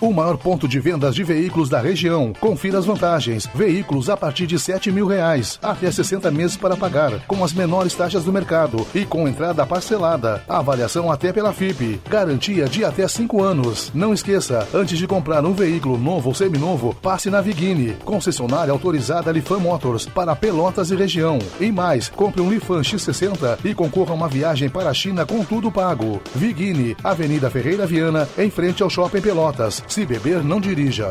[0.00, 2.32] O maior ponto de vendas de veículos da região.
[2.38, 3.48] Confira as vantagens.
[3.54, 7.94] Veículos a partir de 7 mil reais, até 60 meses para pagar, com as menores
[7.94, 10.42] taxas do mercado e com entrada parcelada.
[10.46, 12.00] Avaliação até pela FIP.
[12.08, 13.90] Garantia de até 5 anos.
[13.94, 19.32] Não esqueça, antes de comprar um veículo novo ou seminovo, passe na Vigini, concessionária autorizada
[19.32, 21.38] Lifan Motors para Pelotas e região.
[21.58, 25.42] E mais, compre um Lifan X60 e concorra a uma viagem para a China com
[25.42, 26.20] tudo pago.
[26.34, 29.85] Vigini, Avenida Ferreira Viana, em frente ao Shopping Pelotas.
[29.88, 31.10] Se beber, não dirija.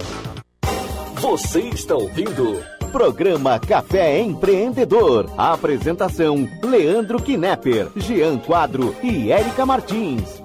[1.15, 2.61] Você está ouvindo
[2.91, 5.29] Programa Café Empreendedor.
[5.37, 10.44] A apresentação: Leandro Knepper, Jean Quadro e Érica Martins.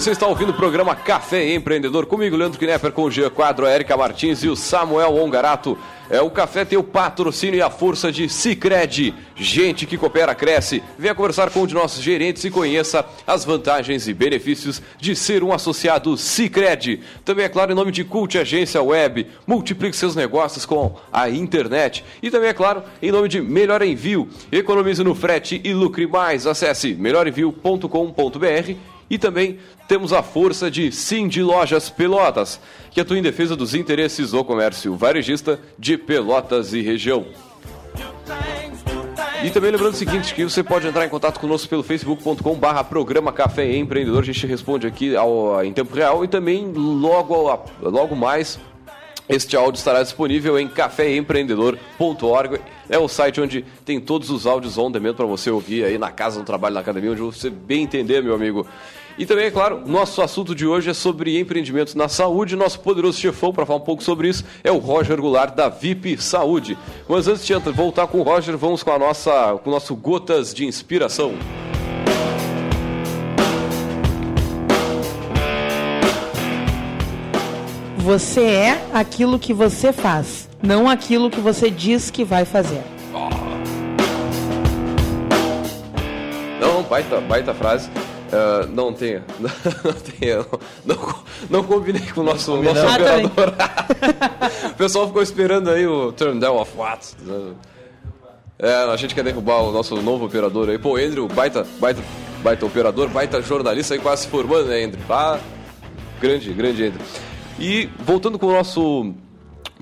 [0.00, 3.74] Você está ouvindo o programa Café Empreendedor comigo, Leandro Knepper, com o Jean Quadro, a
[3.74, 5.76] Erika Martins e o Samuel Ongarato.
[6.08, 9.12] É, o café tem o patrocínio e a força de Cicred.
[9.34, 10.84] Gente que coopera, cresce.
[10.96, 15.42] Venha conversar com um de nossos gerentes e conheça as vantagens e benefícios de ser
[15.42, 17.00] um associado Cicred.
[17.24, 22.04] Também, é claro, em nome de Cult Agência Web, multiplique seus negócios com a internet.
[22.22, 26.46] E também, é claro, em nome de Melhor Envio, economize no frete e lucre mais.
[26.46, 33.56] Acesse melhorenvio.com.br e também temos a força de Cindy Lojas Pelotas, que atua em defesa
[33.56, 37.26] dos interesses do comércio varejista de Pelotas e região.
[39.42, 42.82] E também lembrando o seguinte, que você pode entrar em contato conosco pelo facebook.com barra
[42.82, 48.16] programa Café Empreendedor, a gente responde aqui ao, em tempo real e também logo, logo
[48.16, 48.58] mais
[49.28, 52.60] este áudio estará disponível em caféempreendedor.org.
[52.88, 56.10] É o site onde tem todos os áudios on demand para você ouvir aí na
[56.10, 58.66] casa, no trabalho, na academia, onde você bem entender, meu amigo.
[59.18, 62.54] E também, é claro, nosso assunto de hoje é sobre empreendimentos na saúde.
[62.54, 66.22] Nosso poderoso chefão para falar um pouco sobre isso é o Roger Goulart da VIP
[66.22, 66.78] Saúde.
[67.08, 70.54] Mas antes de voltar com o Roger, vamos com a nossa, com o nosso Gotas
[70.54, 71.34] de Inspiração.
[77.96, 82.82] Você é aquilo que você faz, não aquilo que você diz que vai fazer.
[86.60, 87.90] Não, baita, baita frase.
[88.28, 89.22] Uh, não tenho.
[89.40, 90.46] Não, tenho.
[90.84, 91.14] Não,
[91.48, 93.54] não combinei com o nosso, nosso operador.
[94.70, 97.16] o pessoal ficou esperando aí o turn down of what?
[98.58, 100.78] É, a gente quer derrubar o nosso novo operador aí.
[100.78, 102.02] Pô, Andrew, baita, baita,
[102.42, 105.02] baita operador, baita jornalista aí quase se formando, né, Andrew?
[105.08, 105.38] Ah,
[106.20, 107.06] grande, grande Andrew.
[107.58, 109.14] E voltando com o nosso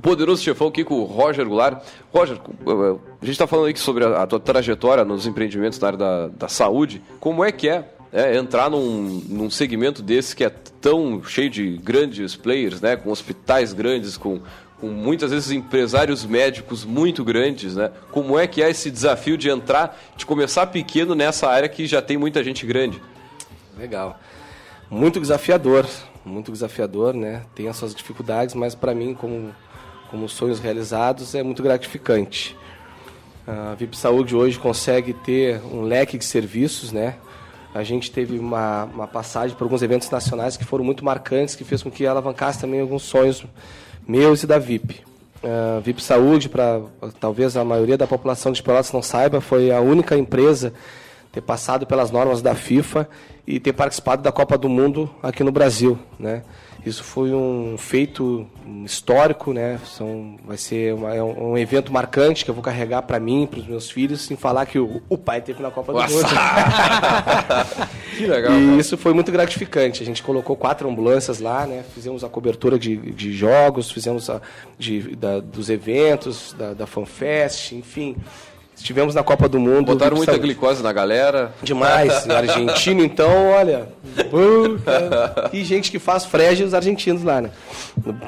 [0.01, 1.83] poderoso chefão aqui com o Roger Goulart.
[2.13, 5.99] Roger, a gente está falando aqui sobre a, a, tua trajetória nos empreendimentos na área
[5.99, 7.03] da, da saúde.
[7.19, 11.77] Como é que é, é entrar num, num segmento desse que é tão cheio de
[11.77, 12.97] grandes players, né?
[12.97, 14.41] Com hospitais grandes, com,
[14.81, 17.93] com muitas vezes empresários médicos muito grandes, né?
[18.11, 22.01] Como é que é esse desafio de entrar, de começar pequeno nessa área que já
[22.01, 23.03] tem muita gente grande?
[23.77, 24.19] Legal.
[24.89, 25.87] Muito desafiador,
[26.25, 27.43] muito desafiador, né?
[27.55, 29.55] Tem as suas dificuldades, mas para mim, como,
[30.11, 32.57] como sonhos realizados, é muito gratificante.
[33.47, 37.17] A VIP Saúde hoje consegue ter um leque de serviços, né?
[37.77, 41.63] A gente teve uma, uma passagem por alguns eventos nacionais que foram muito marcantes, que
[41.63, 43.45] fez com que alavancasse também alguns sonhos
[44.09, 45.03] meus e da VIP.
[45.45, 46.81] Uh, VIP Saúde, para
[47.21, 50.73] talvez a maioria da população de Pelotas não saiba, foi a única empresa
[51.37, 53.07] ter passado pelas normas da FIFA
[53.47, 56.43] e ter participado da Copa do Mundo aqui no Brasil, né?
[56.85, 58.47] Isso foi um feito
[58.87, 59.79] histórico, né?
[59.85, 63.61] São, vai ser uma, é um, evento marcante que eu vou carregar para mim, para
[63.61, 66.07] os meus filhos, sem falar que o, o pai teve na Copa Nossa.
[66.09, 66.29] do Mundo.
[68.17, 68.53] que legal.
[68.59, 68.81] E cara.
[68.81, 70.03] isso foi muito gratificante.
[70.03, 71.85] A gente colocou quatro ambulâncias lá, né?
[71.93, 74.41] Fizemos a cobertura de, de jogos, fizemos a,
[74.79, 78.17] de, da, dos eventos, da, da FanFest, enfim.
[78.77, 79.87] Estivemos na Copa do Mundo.
[79.87, 81.53] Botaram muita glicose na galera.
[81.63, 82.29] Demais.
[82.31, 83.89] Argentino, então, olha.
[84.31, 87.51] Puta, e gente que faz frege os argentinos lá, né?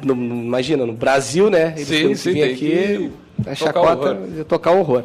[0.03, 1.75] No, no, imagina, no Brasil, né?
[1.77, 3.13] Eles sim, sim, aqui,
[3.47, 5.05] a chacota, tocar, tocar horror.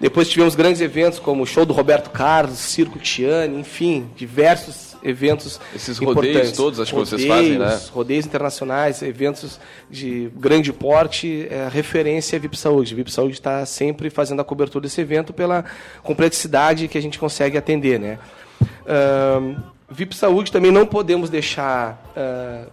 [0.00, 5.60] Depois tivemos grandes eventos como o show do Roberto Carlos, Circo Tiani, enfim, diversos eventos
[5.74, 7.80] Esses rodeios todos, acho rodeios, que vocês fazem, né?
[7.92, 12.94] Rodeios internacionais, eventos de grande porte, é, referência à VIP Saúde.
[12.94, 15.64] A VIP Saúde está sempre fazendo a cobertura desse evento pela
[16.02, 18.18] complexidade que a gente consegue atender, né?
[18.60, 19.56] Uh,
[19.90, 22.70] VIP Saúde também não podemos deixar uh,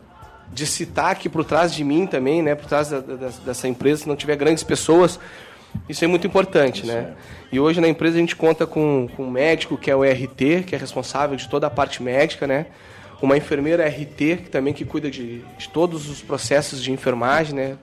[0.51, 2.55] de citar aqui por trás de mim também, né?
[2.55, 5.19] Por trás da, da, dessa empresa, se não tiver grandes pessoas,
[5.87, 7.13] isso é muito importante, Isso né?
[7.51, 7.55] É.
[7.55, 10.63] E hoje na empresa a gente conta com, com um médico que é o RT,
[10.65, 12.67] que é responsável de toda a parte médica, né?
[13.21, 17.77] Uma enfermeira RT, que também que cuida de, de todos os processos de enfermagem, né?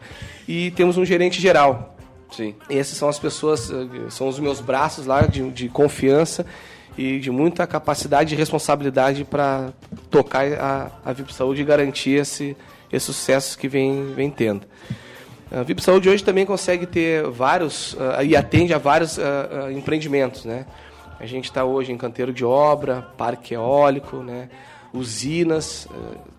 [0.47, 1.97] E temos um gerente geral.
[2.31, 2.55] Sim.
[2.69, 6.45] E essas são as pessoas, eh, são os meus braços lá de, de confiança
[6.97, 9.73] e de muita capacidade e responsabilidade para
[10.11, 12.57] tocar a, a VIP Saúde e garantir esse,
[12.93, 14.67] esse sucesso que vem, vem tendo.
[15.53, 19.71] A VIP Saúde hoje também consegue ter vários, uh, e atende a vários uh, uh,
[19.71, 20.65] empreendimentos, né?
[21.21, 24.49] A gente está hoje em canteiro de obra, parque eólico, né?
[24.95, 25.89] usinas,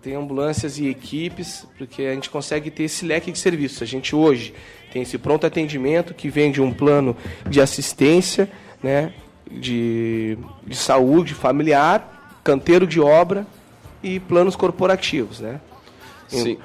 [0.00, 3.82] tem ambulâncias e equipes, porque a gente consegue ter esse leque de serviços.
[3.82, 4.54] A gente hoje
[4.92, 7.16] tem esse pronto atendimento que vem de um plano
[7.48, 8.48] de assistência,
[8.80, 9.12] né?
[9.50, 13.44] de, de saúde familiar, canteiro de obra
[14.02, 15.40] e planos corporativos.
[15.40, 15.60] Né?
[16.28, 16.58] Sim.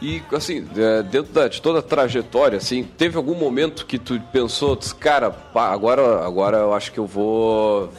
[0.00, 4.78] E, assim, é, dentro de toda a trajetória, assim, teve algum momento que tu pensou,
[4.98, 7.90] cara, agora, agora eu acho que eu vou,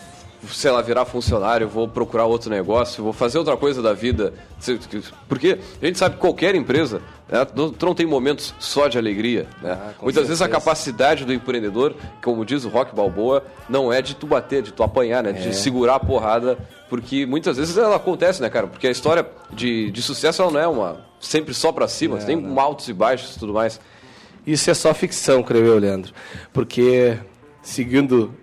[0.51, 4.33] sei lá, virar funcionário, vou procurar outro negócio, vou fazer outra coisa da vida.
[5.27, 9.47] Porque a gente sabe que qualquer empresa, né, não tem momentos só de alegria.
[9.61, 9.71] Né?
[9.71, 10.27] Ah, Muitas certeza.
[10.27, 14.61] vezes a capacidade do empreendedor, como diz o Rock Balboa, não é de tu bater,
[14.61, 15.31] de tu apanhar, né?
[15.31, 15.53] de é.
[15.53, 16.57] segurar a porrada,
[16.89, 18.67] porque muitas vezes ela acontece, né, cara?
[18.67, 22.35] Porque a história de, de sucesso ela não é uma sempre só para cima, tem
[22.35, 22.59] não.
[22.59, 23.79] altos e baixos e tudo mais.
[24.45, 26.13] Isso é só ficção, creio eu, Leandro.
[26.53, 27.17] Porque,
[27.61, 28.33] seguindo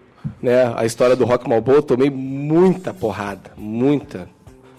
[0.43, 3.53] né, a história do Rock Malboa, tomei muita porrada.
[3.57, 4.29] Muita,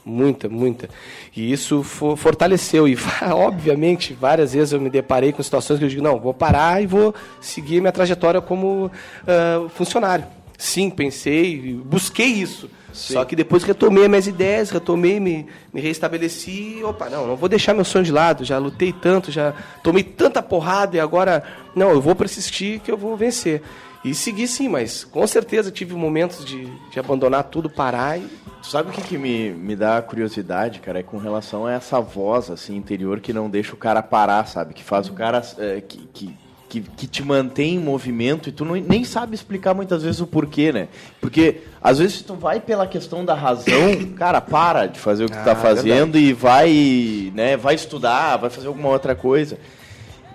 [0.04, 0.90] muita, muita.
[1.36, 2.88] E isso fortaleceu.
[2.88, 2.98] E,
[3.32, 6.88] obviamente, várias vezes eu me deparei com situações que eu digo: não, vou parar e
[6.88, 10.26] vou seguir minha trajetória como uh, funcionário.
[10.58, 12.70] Sim, pensei, busquei isso.
[12.94, 13.16] Sim.
[13.16, 16.80] Só que depois retomei minhas ideias, retomei, me, me reestabeleci.
[16.82, 18.46] Opa, não, não vou deixar meu sonho de lado.
[18.46, 19.54] Já lutei tanto, já
[19.84, 21.44] tomei tanta porrada e agora,
[21.76, 23.62] não, eu vou persistir que eu vou vencer.
[24.06, 28.28] E segui sim, mas com certeza tive momentos de, de abandonar tudo, parar e.
[28.62, 31.00] Sabe o que, que me, me dá curiosidade, cara?
[31.00, 34.74] É com relação a essa voz assim interior que não deixa o cara parar, sabe?
[34.74, 35.42] Que faz o cara.
[35.58, 36.36] É, que, que
[36.68, 40.28] que, que te mantém em movimento e tu não, nem sabe explicar muitas vezes o
[40.28, 40.88] porquê, né?
[41.22, 45.38] Porque às vezes tu vai pela questão da razão, cara, para de fazer o que
[45.38, 46.26] ah, tu tá ah, fazendo verdade.
[46.26, 49.58] e vai, né, vai estudar, vai fazer alguma outra coisa.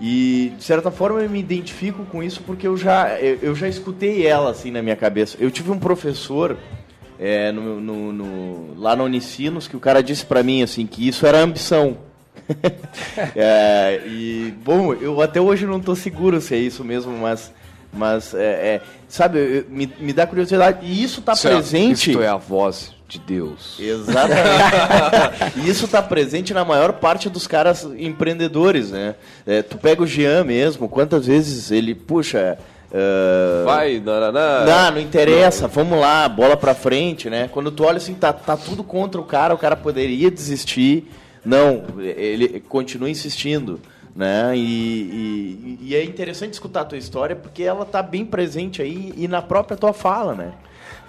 [0.00, 4.26] E de certa forma eu me identifico com isso porque eu já eu, já escutei
[4.26, 5.36] ela assim na minha cabeça.
[5.38, 6.56] Eu tive um professor
[7.18, 11.06] é, no, no, no, lá no Unicinos que o cara disse para mim assim que
[11.06, 11.98] isso era ambição.
[13.36, 17.52] é, e bom, eu até hoje não estou seguro se é isso mesmo, mas
[17.92, 18.38] mas é,
[18.76, 22.10] é sabe, me, me dá curiosidade e isso está presente.
[22.10, 23.76] Isso é a voz de Deus.
[23.78, 25.58] Exatamente.
[25.58, 29.16] e isso está presente na maior parte dos caras empreendedores, né?
[29.44, 32.56] É, tu pega o Jean mesmo, quantas vezes ele, puxa,
[32.92, 33.64] Uh...
[33.64, 37.48] Vai, não, não, não, não interessa, vamos lá, bola pra frente, né?
[37.52, 41.08] Quando tu olha assim, tá, tá tudo contra o cara, o cara poderia desistir.
[41.44, 43.78] Não, ele continua insistindo,
[44.12, 44.56] né?
[44.56, 49.14] E, e, e é interessante escutar a tua história porque ela tá bem presente aí
[49.16, 50.52] e na própria tua fala, né?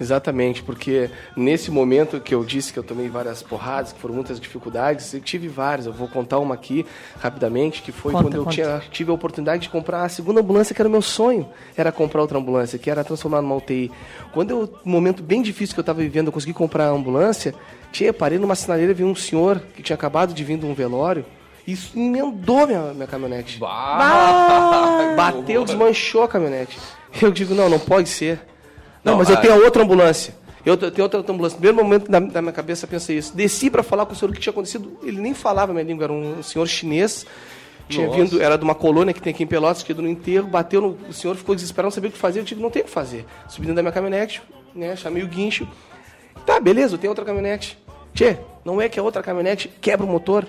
[0.02, 4.40] Exatamente, porque nesse momento que eu disse que eu tomei várias porradas, que foram muitas
[4.40, 5.86] dificuldades, eu tive várias.
[5.86, 6.84] Eu vou contar uma aqui
[7.20, 10.74] rapidamente, que foi conta, quando eu tinha, tive a oportunidade de comprar a segunda ambulância,
[10.74, 13.92] que era o meu sonho, era comprar outra ambulância, que era transformar numa UTI.
[14.32, 17.54] Quando eu, um momento bem difícil que eu estava vivendo, eu consegui comprar a ambulância,
[17.92, 20.74] tinha, parei numa sinaleira e vi um senhor que tinha acabado de vir de um
[20.74, 21.24] velório,
[21.64, 23.60] e emendou minha, minha caminhonete.
[23.60, 25.14] Bah!
[25.16, 26.76] Bateu, desmanchou a caminhonete.
[27.20, 28.40] Eu digo, não, não pode ser.
[29.04, 30.34] Não, não mas eu tenho outra ambulância.
[30.64, 31.56] Eu tenho outra ambulância.
[31.56, 33.36] No primeiro momento da, da minha cabeça pensei isso.
[33.36, 34.98] Desci para falar com o senhor o que tinha acontecido.
[35.02, 37.26] Ele nem falava minha língua, era um senhor chinês.
[37.88, 38.18] Tinha Nossa.
[38.22, 40.80] vindo, era de uma colônia que tem aqui em Pelotas, tinha ido no enterro, bateu
[40.80, 40.98] no.
[41.08, 42.40] O senhor ficou desesperado, não sabia o que fazer.
[42.40, 43.26] Eu tive, não tem o que fazer.
[43.48, 44.40] Subi dentro da minha caminhonete,
[44.74, 44.94] né?
[44.94, 45.66] Chamei o guincho.
[46.46, 47.76] Tá, beleza, eu tenho outra caminhonete.
[48.14, 50.46] Tchê, não é que a outra caminhonete quebra o motor?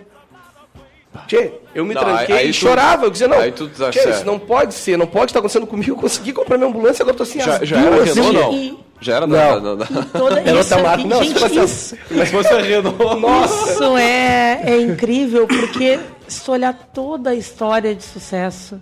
[1.27, 3.05] Tchê, eu me não, tranquei aí, aí e tu, chorava.
[3.05, 5.91] Eu dizia, não, tu tá tchê, isso não pode ser, não pode estar acontecendo comigo.
[5.91, 8.53] Eu consegui comprar minha ambulância, agora estou assim, já, já era Renault, não?
[8.53, 8.77] E...
[8.99, 9.27] Já era?
[9.27, 9.59] Não.
[9.59, 11.03] não, não, Toda era outra marca.
[11.03, 12.97] Não, gente, se isso, mas fosse a Renault.
[13.19, 13.73] Nossa.
[13.73, 18.79] Isso é, é incrível, porque se olhar toda a história de sucesso,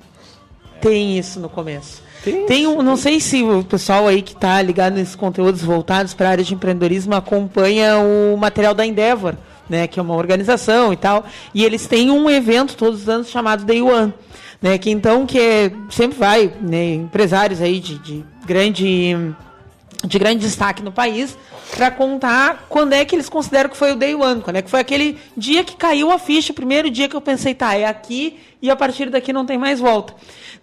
[0.80, 2.02] tem isso no começo.
[2.24, 6.14] Tem, tem um, não sei se o pessoal aí que está ligado nesses conteúdos voltados
[6.14, 9.36] para a área de empreendedorismo acompanha o material da Endeavor
[9.72, 13.30] né, que é uma organização e tal, e eles têm um evento todos os anos
[13.30, 14.14] chamado Day One,
[14.62, 19.16] né, que então que é, sempre vai, né, empresários aí de, de grande
[20.04, 21.38] de grande destaque no país
[21.76, 24.70] para contar quando é que eles consideram que foi o day one, quando é que
[24.70, 27.86] foi aquele dia que caiu a ficha, o primeiro dia que eu pensei, tá, é
[27.86, 30.14] aqui e a partir daqui não tem mais volta.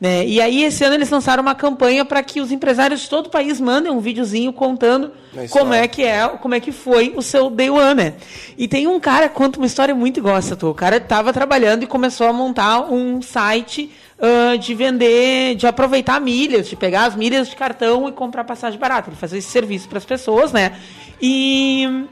[0.00, 0.24] Né?
[0.24, 3.30] E aí, esse ano, eles lançaram uma campanha para que os empresários de todo o
[3.30, 5.10] país mandem um videozinho contando
[5.50, 7.94] como é que é, como é que foi o seu day one.
[7.94, 8.14] Né?
[8.56, 10.70] E tem um cara que conta uma história muito igual essa tua.
[10.70, 16.20] O cara estava trabalhando e começou a montar um site uh, de vender, de aproveitar
[16.20, 19.10] milhas, de pegar as milhas de cartão e comprar passagem barata.
[19.10, 20.76] Ele fazia esse serviço para as pessoas, né?
[21.20, 22.06] E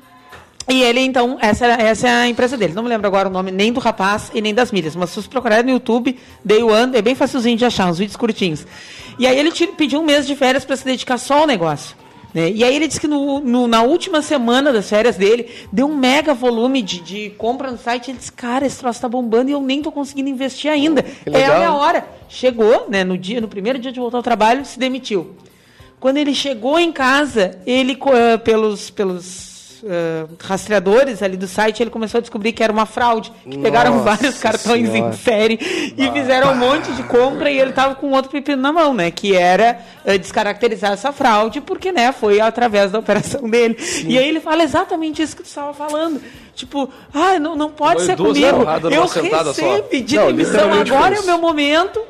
[0.69, 2.73] e ele, então, essa, essa é a empresa dele.
[2.75, 5.15] Não me lembro agora o nome nem do rapaz e nem das milhas, mas se
[5.15, 8.67] vocês procurarem no YouTube, Day One, é bem facilzinho de achar, uns vídeos curtinhos.
[9.17, 11.97] E aí ele pediu um mês de férias para se dedicar só ao negócio.
[12.37, 12.51] Né?
[12.51, 15.97] E aí ele disse que no, no, na última semana das férias dele, deu um
[15.97, 18.11] mega volume de, de compra no site.
[18.11, 21.03] Ele disse, cara, esse troço tá bombando e eu nem tô conseguindo investir ainda.
[21.25, 22.07] É a hora.
[22.29, 25.35] Chegou, né, no dia, no primeiro dia de voltar ao trabalho, se demitiu.
[25.99, 29.56] Quando ele chegou em casa, ele, uh, pelos, pelos
[29.87, 33.33] uh, rastreadores ali do site, ele começou a descobrir que era uma fraude.
[33.43, 35.15] Que Nossa pegaram vários cartões senhora.
[35.15, 35.59] em série
[35.97, 39.11] e fizeram um monte de compra e ele estava com outro pepino na mão, né?
[39.11, 43.79] Que era uh, descaracterizar essa fraude, porque né, foi através da operação dele.
[43.79, 44.09] Sim.
[44.09, 46.21] E aí ele fala exatamente isso que tu estava falando.
[46.55, 48.65] Tipo, ah, não, não pode foi ser comigo.
[48.91, 52.01] Eu recebi de demissão, agora é o meu momento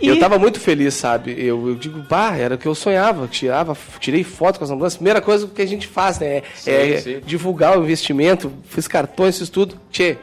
[0.00, 0.08] e...
[0.08, 1.32] Eu estava muito feliz, sabe?
[1.38, 3.26] Eu, eu digo, bah, era o que eu sonhava.
[3.26, 4.96] Tirava, tirei foto com as ambulâncias.
[4.96, 6.42] Primeira coisa que a gente faz, né?
[6.54, 7.20] Sim, é sim.
[7.24, 8.52] divulgar o investimento.
[8.64, 9.80] Fiz cartões, isso tudo.
[9.90, 10.18] Tchê,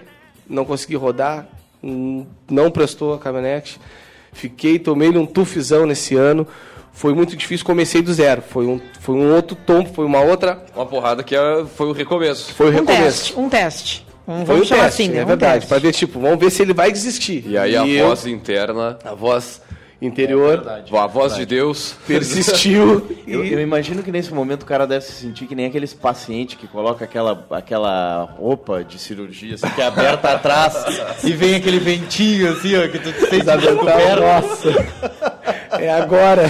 [0.48, 1.48] não consegui rodar.
[1.82, 3.80] Não prestou a caminhonete.
[4.32, 6.48] Fiquei, tomei um tufizão nesse ano.
[6.94, 8.42] Foi muito difícil, comecei do zero.
[8.42, 10.64] Foi um, foi um outro tom, foi uma outra.
[10.76, 12.54] Uma porrada que é, foi o recomeço.
[12.54, 13.04] Foi o um recomeço.
[13.04, 14.06] Teste, um teste.
[14.28, 15.20] Um, Foi um teste, assim, né?
[15.20, 15.68] é verdade.
[15.68, 17.44] Para ver, tipo, vamos ver se ele vai desistir.
[17.46, 18.98] E aí e a eu, voz interna.
[19.04, 19.62] A voz
[20.02, 23.08] interior, é verdade, a voz de Deus persistiu.
[23.26, 26.58] eu, eu, imagino que nesse momento o cara deve se sentir que nem aqueles pacientes
[26.58, 30.76] que coloca aquela, aquela roupa de cirurgia assim, que é aberta atrás
[31.24, 34.70] e vem aquele ventinho assim, ó, que tu te sente Nossa,
[35.80, 36.50] é agora.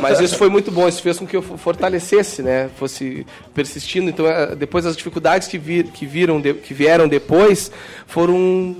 [0.00, 2.70] Mas isso foi muito bom, isso fez com que eu fortalecesse, né?
[2.76, 4.08] Fosse persistindo.
[4.10, 7.70] Então, é, depois as dificuldades que, vir, que, viram de, que vieram depois
[8.06, 8.36] foram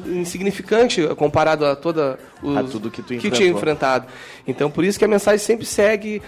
[0.06, 4.06] insignificantes comparado a toda os, a tudo que tu que tinha enfrentado.
[4.46, 6.20] Então, por isso que a mensagem sempre segue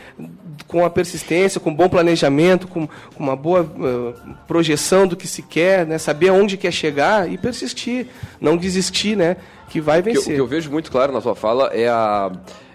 [0.67, 5.43] com a persistência, com bom planejamento, com, com uma boa uh, projeção do que se
[5.43, 5.99] quer, né?
[5.99, 8.07] Saber aonde quer chegar e persistir,
[8.41, 9.37] não desistir, né?
[9.69, 10.21] Que vai vencer.
[10.21, 12.33] O que, eu, o que eu vejo muito claro na sua fala é a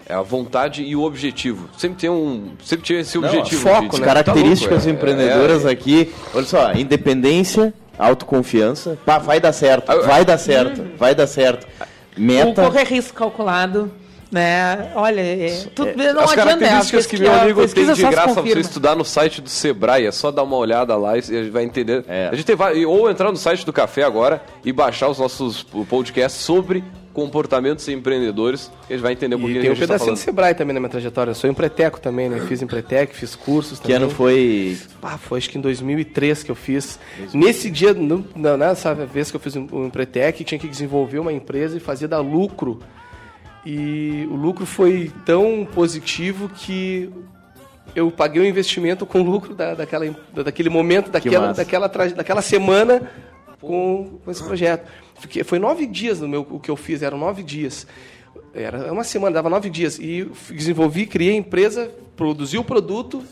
[0.08, 1.68] É a vontade e o objetivo.
[1.78, 2.50] Sempre tem um.
[2.64, 3.62] Sempre tinha esse Não, objetivo.
[3.62, 4.06] foco, de- né?
[4.06, 4.92] Tá Características louco, é.
[4.92, 6.12] empreendedoras É, aqui.
[6.34, 8.98] Olha só, independência, autoconfiança.
[9.06, 11.66] Pá, vai dar certo, Ah, vai dar certo, vai dar certo.
[12.16, 12.62] O Meta.
[12.64, 13.90] correr risco calculado,
[14.30, 14.90] né?
[14.94, 16.34] Olha, é, tudo, não As adianta.
[16.58, 20.12] características que meu amigo tem de graça pra você estudar no site do Sebrae, é
[20.12, 22.04] só dar uma olhada lá e vai entender.
[22.08, 22.28] É.
[22.30, 25.62] A gente tem vários- ou entrar no site do Café agora e baixar os nossos
[25.88, 29.74] podcasts sobre comportamentos empreendedores, que a gente vai entender um E pouquinho tem do um
[29.74, 30.18] que gente tá pedacinho do.
[30.18, 31.30] Sebrae também na minha trajetória.
[31.30, 32.40] Eu sou empreteco também, né?
[32.48, 34.04] Fiz empretec, fiz cursos Que também.
[34.04, 34.78] ano foi?
[35.02, 36.98] Ah, foi acho que em 2003 que eu fiz.
[37.34, 41.76] Nesse dia, no- nessa vez que eu fiz o Empretec, tinha que desenvolver uma empresa
[41.76, 42.80] e fazer dar lucro.
[43.64, 47.08] E o lucro foi tão positivo que
[47.94, 50.04] eu paguei o investimento com lucro da, daquela,
[50.34, 53.02] daquele momento, daquela, daquela, daquela semana
[53.60, 54.88] com, com esse projeto.
[55.22, 57.86] Fiquei- foi nove dias no meu, o que eu fiz, eram nove dias.
[58.54, 59.98] Era uma semana, dava nove dias.
[59.98, 63.22] E desenvolvi, criei a empresa, produzi o produto,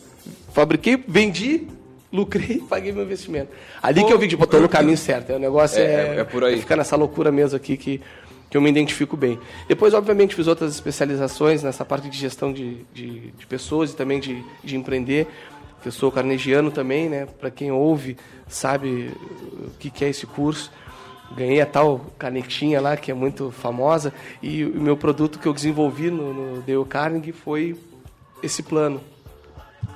[0.52, 1.66] fabriquei, vendi,
[2.12, 3.50] lucrei paguei meu investimento.
[3.82, 5.32] Ali que eu vi tipo, estou no caminho certo.
[5.34, 6.58] O negócio É, é, é- é por aí.
[6.58, 8.00] ficar nessa loucura mesmo aqui que,
[8.48, 9.38] que eu me identifico bem.
[9.68, 14.18] Depois, obviamente, fiz outras especializações nessa parte de gestão de, de, de pessoas e também
[14.20, 15.26] de, de empreender.
[15.84, 17.26] Eu sou carnegiano também, né?
[17.38, 18.16] Para quem ouve,
[18.48, 19.10] sabe
[19.66, 20.70] o que, que é esse curso.
[21.36, 24.12] Ganhei a tal canetinha lá, que é muito famosa.
[24.42, 27.78] E o meu produto que eu desenvolvi no, no Dale Carnegie foi
[28.42, 29.00] esse plano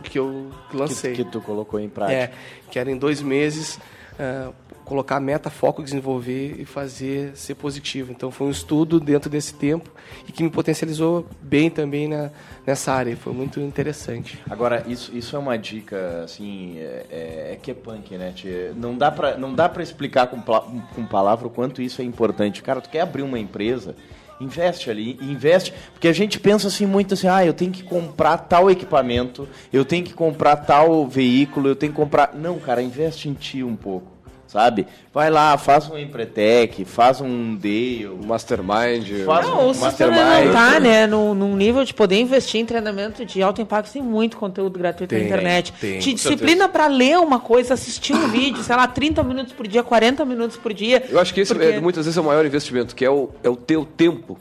[0.04, 1.12] que eu Que, lancei.
[1.14, 2.16] que tu colocou em prática.
[2.16, 2.32] É,
[2.70, 3.78] que era em dois meses
[4.18, 4.50] ah,
[4.84, 8.12] colocar meta, foco, desenvolver e fazer ser positivo.
[8.12, 9.90] Então foi um estudo dentro desse tempo
[10.28, 12.30] e que me potencializou bem também na,
[12.66, 13.16] nessa área.
[13.16, 14.38] Foi muito interessante.
[14.50, 18.34] Agora, isso, isso é uma dica, assim, é, é- é que é punk, né?
[18.76, 22.62] Não dá pra, não dá pra explicar com, com palavra o quanto isso é importante.
[22.62, 23.96] Cara, tu quer abrir uma empresa,
[24.40, 28.38] investe ali, investe, porque a gente pensa assim muito assim, ah, eu tenho que comprar
[28.38, 32.34] tal equipamento, eu tenho que comprar tal veículo, eu tenho que comprar...
[32.34, 34.13] Não, cara, investe em ti um pouco,
[34.54, 34.86] sabe?
[35.12, 39.24] Vai lá, faz um Empretec, faz um Dale, Mastermind.
[39.26, 40.52] faz Não, um se você não Mastermind.
[40.52, 44.36] tá, né, num, num nível de poder investir em treinamento de alto impacto, tem muito
[44.36, 45.72] conteúdo gratuito na Tem, internet.
[45.80, 49.66] tem, Te disciplina para ler uma coisa, assistir um vídeo, sei lá, 30 minutos por
[49.66, 51.02] dia, 40 minutos por dia.
[51.08, 53.30] Eu acho que esse Porque- é, muitas vezes é o maior investimento, que é o,
[53.42, 54.38] é o teu tempo.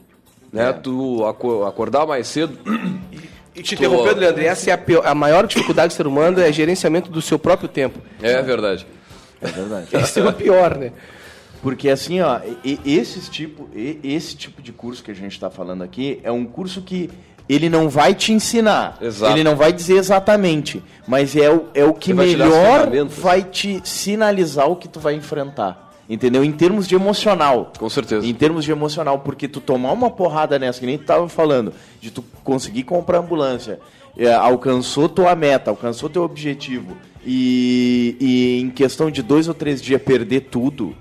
[0.51, 0.72] Né?
[0.74, 2.55] Tu aco- acordar mais cedo.
[3.55, 6.51] E te interrompendo, Leandro, essa é a, pior- a maior dificuldade do ser humano, é
[6.51, 7.99] gerenciamento do seu próprio tempo.
[8.22, 8.86] É verdade.
[9.44, 9.88] É verdade.
[9.96, 10.91] Esse é o pior, né?
[11.62, 13.70] Porque assim, ó, e- e- esses tipo,
[14.04, 17.10] esse tipo de curso que a gente está falando aqui é um curso que
[17.48, 19.34] ele não vai te ensinar, Exato.
[19.34, 24.70] ele não vai dizer exatamente, mas é o, é o que melhor vai te sinalizar
[24.70, 25.93] o que tu vai enfrentar.
[26.10, 26.43] Entendeu?
[26.43, 27.72] Em termos de emocional.
[27.80, 28.26] Com certeza.
[28.28, 31.74] Em termos de emocional, porque tu tomar uma porrada nessa, que nem tu tava falando,
[32.01, 33.80] de tu conseguir comprar ambulância,
[34.18, 39.82] é, alcançou tua meta, alcançou teu objetivo, e, e em questão de dois ou três
[39.82, 40.95] dias perder tudo.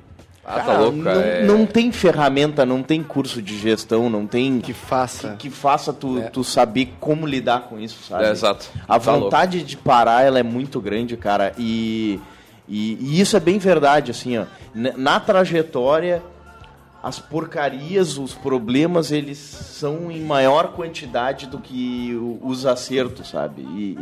[0.44, 4.26] Ah, tá louco, não, cara, é- não tem ferramenta, não tem curso de gestão, não
[4.26, 5.30] tem Que faça.
[5.38, 8.24] que, que faça tu, tu saber como lidar com isso, sabe?
[8.24, 8.68] É, exato.
[8.88, 12.18] A Tá vontade de parar, ela é muito grande, cara, e,
[12.68, 14.44] e, e isso é bem verdade, assim, ó.
[14.74, 16.22] Na trajetória,
[17.02, 23.62] as porcarias, os problemas, eles são em maior quantidade do que os acertos, sabe?
[23.62, 23.96] E,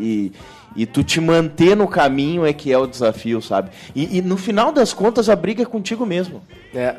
[0.77, 3.71] e, e tu te manter no caminho é que é o desafio, sabe?
[3.95, 6.43] E, e no final das contas, a briga é contigo mesmo.
[6.75, 6.97] É,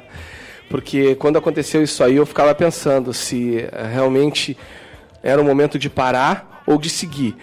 [0.71, 4.57] porque quando aconteceu isso aí, eu ficava pensando se eh, realmente
[5.21, 7.35] era o momento de parar ou de seguir,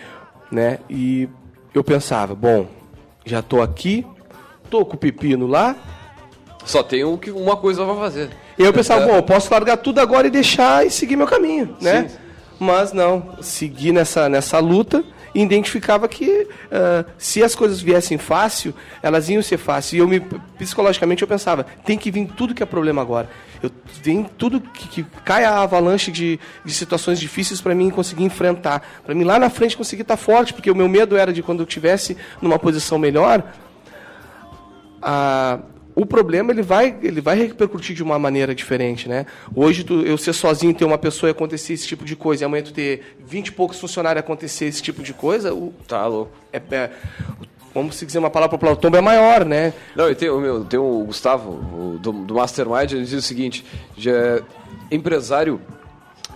[0.50, 0.78] né?
[0.88, 1.28] E
[1.74, 2.66] eu pensava, bom,
[3.28, 4.04] já tô aqui,
[4.70, 5.76] tô com o pepino lá,
[6.64, 8.30] Só tem um uma coisa pra fazer.
[8.58, 11.76] e eu pensava, bom, eu posso largar tudo agora e deixar e seguir meu caminho,
[11.80, 12.10] né?
[12.58, 15.04] Mas não, segui nessa, nessa luta
[15.34, 19.94] e identificava que ah, se as coisas viessem fácil, elas iam ser fáceis.
[19.94, 20.20] E eu me,
[20.58, 23.28] psicologicamente eu pensava, tem que vir tudo que é problema agora.
[23.62, 23.70] Eu,
[24.02, 28.86] vem tudo que, que cai a avalanche de, de situações difíceis para mim conseguir enfrentar.
[29.04, 31.60] Para mim lá na frente conseguir estar forte, porque o meu medo era de quando
[31.60, 33.42] eu tivesse numa posição melhor,
[35.02, 35.58] a-
[36.00, 39.26] o problema ele vai, ele vai repercutir de uma maneira diferente, né?
[39.54, 42.46] Hoje tu, eu ser sozinho ter uma pessoa e acontecer esse tipo de coisa, e
[42.46, 46.06] amanhã tu ter 20 e poucos funcionários e acontecer esse tipo de coisa, o, Tá
[46.06, 46.30] louco.
[46.52, 46.90] é, é,
[47.74, 49.72] vamos se dizer uma palavra popular, o tombo é maior, né?
[49.96, 53.64] Não, tem, o meu, tem o Gustavo, o do, do Mastermind, ele diz o seguinte:
[53.96, 54.40] já,
[54.90, 55.60] empresário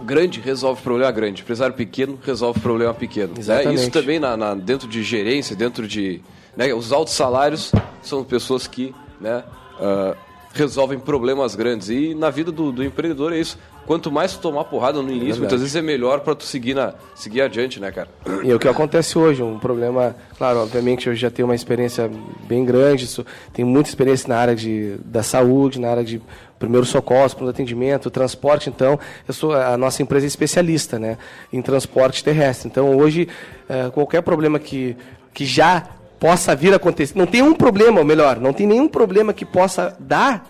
[0.04, 3.34] grande resolve problema grande, empresário pequeno resolve problema pequeno.
[3.34, 3.74] né?
[3.74, 6.20] Isso também na, na- dentro de gerência, dentro de.
[6.56, 7.70] né, os altos salários
[8.02, 9.44] são pessoas que né,
[9.80, 10.14] ah,
[10.54, 11.88] resolvem problemas grandes.
[11.88, 13.58] E na vida do, do empreendedor é isso.
[13.86, 16.94] quanto mais tu tomar porrada no início, muitas vezes é melhor para tu seguir, na,
[17.14, 18.08] seguir adiante, né, cara?
[18.44, 22.10] E é o que acontece hoje, um problema, claro, obviamente eu já tenho uma experiência
[22.46, 23.08] bem grande,
[23.52, 26.20] tenho muita experiência na área de, da saúde, na área de
[26.58, 31.18] primeiro socorro, pronto atendimento, transporte, então, eu sou a nossa empresa é especialista, né,
[31.52, 32.68] em transporte terrestre.
[32.68, 33.26] Então, hoje,
[33.68, 34.96] eh, qualquer problema que,
[35.34, 35.88] que já
[36.22, 39.44] possa vir a acontecer, não tem um problema, ou melhor, não tem nenhum problema que
[39.44, 40.48] possa dar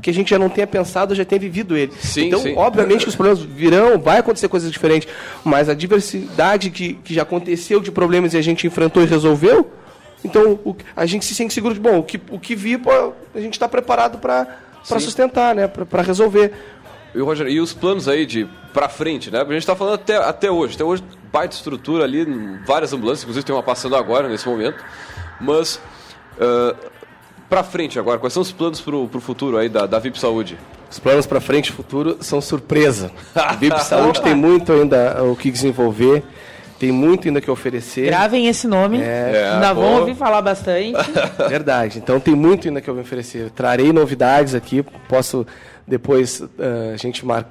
[0.00, 1.92] que a gente já não tenha pensado, já tenha vivido ele.
[2.00, 2.54] Sim, então, sim.
[2.56, 5.06] obviamente que os problemas virão, vai acontecer coisas diferentes,
[5.44, 9.70] mas a diversidade que, que já aconteceu de problemas e a gente enfrentou e resolveu,
[10.24, 12.80] então o, a gente se sente seguro de, bom, o que, o que vir,
[13.34, 14.58] a gente está preparado para
[14.98, 16.50] sustentar, né, para resolver.
[17.14, 19.40] E, Roger, e os planos aí de pra frente, né?
[19.40, 20.74] A gente tá falando até, até hoje.
[20.74, 22.26] Até hoje, baita estrutura ali,
[22.66, 24.82] várias ambulâncias, inclusive tem uma passando agora, nesse momento.
[25.40, 25.80] Mas,
[26.36, 26.76] uh,
[27.48, 30.58] pra frente agora, quais são os planos pro, pro futuro aí da, da VIP Saúde?
[30.90, 33.10] Os planos para frente e futuro são surpresa.
[33.34, 36.22] A VIP Saúde tem muito ainda o que desenvolver,
[36.78, 38.06] tem muito ainda que oferecer.
[38.06, 39.00] Gravem esse nome.
[39.00, 40.92] É, Ainda vão ouvir falar bastante.
[41.48, 41.98] Verdade.
[41.98, 43.50] Então tem muito ainda que eu vou oferecer.
[43.50, 44.84] Trarei novidades aqui.
[45.08, 45.46] Posso
[45.86, 47.48] depois ah, a gente marca.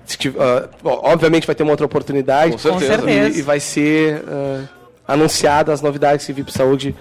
[0.84, 2.53] ó, obviamente vai ter uma outra oportunidade.
[2.53, 2.97] Com certeza.
[2.97, 3.38] Com certeza.
[3.38, 4.63] E, e vai ser ah,
[5.07, 6.95] anunciada as novidades que a VIP Saúde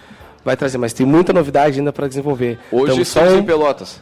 [0.45, 0.79] vai trazer.
[0.79, 2.59] Mas tem muita novidade ainda para desenvolver.
[2.71, 4.01] Hoje Estamos estamos só- em Pelotas.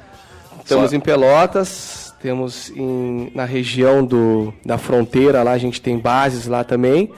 [0.62, 0.96] Estamos Só.
[0.96, 6.62] em Pelotas, temos em- na região do, da fronteira lá, a gente tem bases lá
[6.62, 7.10] também.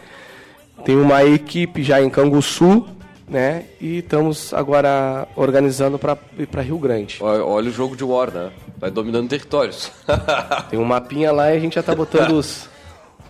[0.85, 2.87] Tem uma equipe já em Canguçu,
[3.33, 3.65] né?
[3.81, 7.17] E estamos agora organizando para ir para Rio Grande.
[7.21, 8.51] Olha, olha o jogo de War, né?
[8.77, 9.91] Vai dominando territórios.
[10.69, 12.69] Tem um mapinha lá e a gente já está botando os,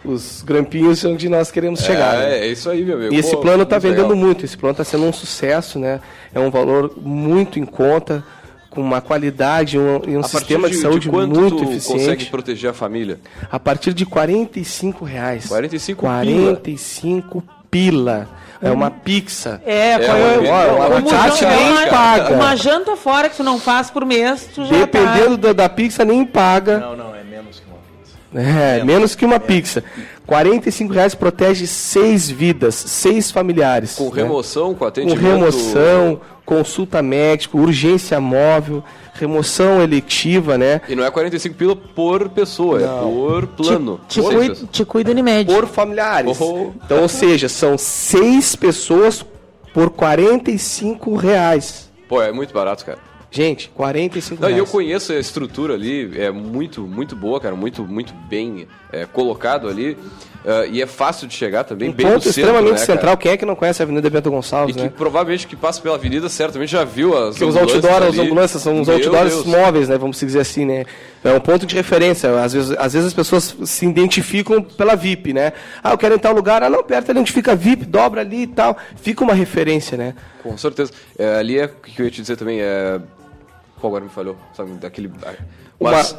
[0.04, 2.18] os grampinhos onde nós queremos chegar.
[2.18, 2.38] né?
[2.38, 3.14] É, é isso aí, meu amigo.
[3.14, 4.16] E esse Pô, plano está vendendo legal.
[4.16, 6.00] muito, esse plano está sendo um sucesso, né?
[6.34, 8.24] É um valor muito em conta,
[8.68, 12.00] com uma qualidade um, e um A sistema de, de, saúde quanto muito tu eficiente.
[12.00, 13.20] consegue proteger a família?
[13.50, 15.46] A partir de 45 reais.
[15.46, 18.28] 45 45 pila.
[18.62, 19.60] É uma pizza.
[19.66, 22.34] É, foi uma como uma taxa janta- nem uma- paga.
[22.34, 25.48] Uma janta fora que tu não faz por mês, tu já Dependendo tá...
[25.48, 26.78] da, da pizza, nem paga.
[26.78, 28.18] Não, não, é menos que uma pizza.
[28.80, 29.84] É, menos que uma pizza.
[30.26, 33.96] 45 reais protege seis vidas, seis familiares.
[33.96, 34.22] Com né?
[34.22, 35.20] remoção, com Com atendimento...
[35.20, 38.82] remoção, consulta médica, urgência móvel,
[39.14, 40.80] remoção eletiva, né?
[40.88, 44.00] E não é 45 pila por pessoa, é por plano.
[44.08, 44.20] Te,
[44.70, 45.52] te cuida Unimed.
[45.52, 46.40] Por familiares.
[46.40, 46.72] Oh.
[46.84, 49.24] Então, ou seja, são seis pessoas
[49.72, 51.90] por 45 reais.
[52.08, 52.98] Pô, é muito barato, cara.
[53.30, 54.58] Gente, 45 Não, reais.
[54.58, 59.68] eu conheço a estrutura ali, é muito, muito boa, cara, muito, muito bem é, colocado
[59.68, 59.96] ali.
[60.46, 62.86] Ah, e é fácil de chegar também, um bem ponto no centro, extremamente né, cara?
[62.86, 63.16] central.
[63.16, 64.92] Quem é que não conhece a Avenida Bento E Gonçalves, que né?
[64.96, 68.26] provavelmente que passa pela avenida certamente já viu as Porque os ambulâncias outdoors, as ali.
[68.28, 69.46] ambulâncias são os outdoors Deus.
[69.46, 69.96] móveis, né?
[69.98, 70.84] Vamos dizer assim, né?
[71.24, 72.42] É um ponto de referência.
[72.42, 75.52] Às vezes, às vezes as pessoas se identificam pela VIP, né?
[75.82, 76.62] Ah, eu quero ir em tal lugar.
[76.62, 78.76] Ah, não, perto ali onde fica a VIP, dobra ali e tal.
[78.96, 80.14] Fica uma referência, né?
[80.42, 80.90] Com certeza.
[81.18, 82.98] É, ali é o que eu ia te dizer também, é...
[83.80, 85.10] Pô, agora me falhou, sabe, daquele...
[85.80, 86.16] Mas,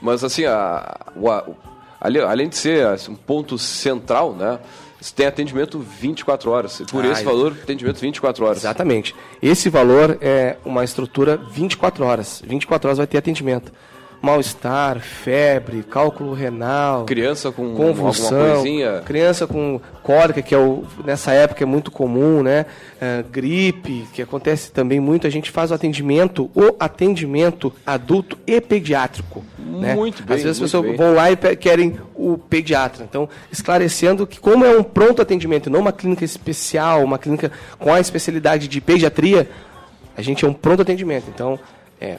[0.00, 1.44] mas assim, a, o- a-
[2.00, 4.58] além de ser assim, um ponto central, né?
[5.00, 6.82] Você tem atendimento 24 horas.
[6.90, 8.58] Por Ah, esse valor, atendimento 24 horas.
[8.58, 9.14] Exatamente.
[9.42, 12.42] Esse valor é uma estrutura 24 horas.
[12.46, 13.72] 24 horas vai ter atendimento.
[14.22, 19.02] Mal-estar, febre, cálculo renal, Criança com convulsão, alguma coisinha...
[19.04, 22.66] criança com cólica, que é o, nessa época é muito comum, né?
[23.00, 28.60] É, gripe, que acontece também muito, a gente faz o atendimento, o atendimento adulto e
[28.60, 29.42] pediátrico.
[29.58, 29.94] né?
[29.94, 30.96] Muito bem, Às vezes as pessoas bem.
[30.96, 33.04] vão lá e querem o pediatra.
[33.08, 37.92] Então, esclarecendo que como é um pronto atendimento, não uma clínica especial, uma clínica com
[37.92, 39.48] a especialidade de pediatria,
[40.16, 41.24] a gente é um pronto atendimento.
[41.32, 41.58] Então,
[41.98, 42.18] é,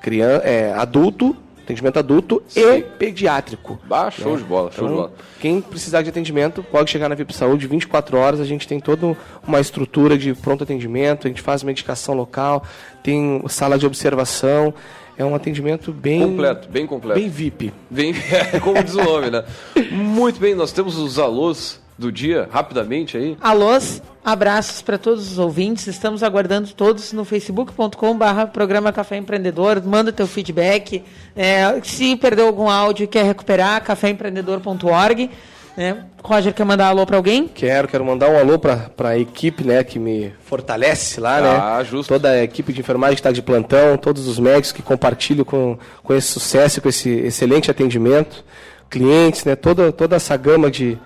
[0.00, 2.84] criança, é adulto, atendimento adulto e Sim.
[2.98, 3.78] pediátrico.
[3.90, 5.12] Ah, show de bola, show de Então, bola.
[5.40, 8.40] quem precisar de atendimento pode chegar na VIP Saúde 24 horas.
[8.40, 12.64] A gente tem toda uma estrutura de pronto atendimento, a gente faz medicação local,
[13.02, 14.72] tem sala de observação.
[15.16, 17.18] É um atendimento bem Completo, bem completo.
[17.20, 17.72] bem VIP.
[17.90, 18.14] Bem,
[18.62, 19.44] como diz o nome, né?
[19.90, 23.36] Muito bem, nós temos os alôs do dia, rapidamente aí.
[23.40, 24.00] Alôs,
[24.32, 25.86] abraços para todos os ouvintes.
[25.86, 29.82] Estamos aguardando todos no facebook.com/barra programa Café Empreendedor.
[29.84, 31.02] Manda teu feedback.
[31.36, 35.30] É, se perdeu algum áudio e quer recuperar, caféempreendedor.org.
[35.76, 36.04] Né?
[36.24, 37.46] Roger quer mandar alô para alguém?
[37.46, 41.84] Quero, quero mandar um alô para a equipe, né, que me fortalece lá, Ah, né?
[41.84, 42.08] justo.
[42.08, 45.78] Toda a equipe de enfermagem que está de plantão, todos os médicos que compartilham com,
[46.02, 48.44] com esse sucesso, com esse excelente atendimento,
[48.90, 49.54] clientes, né?
[49.54, 50.98] Toda, toda essa gama de,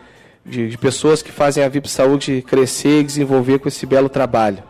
[0.44, 4.62] de, de pessoas que fazem a VIP Saúde crescer e desenvolver com esse belo trabalho.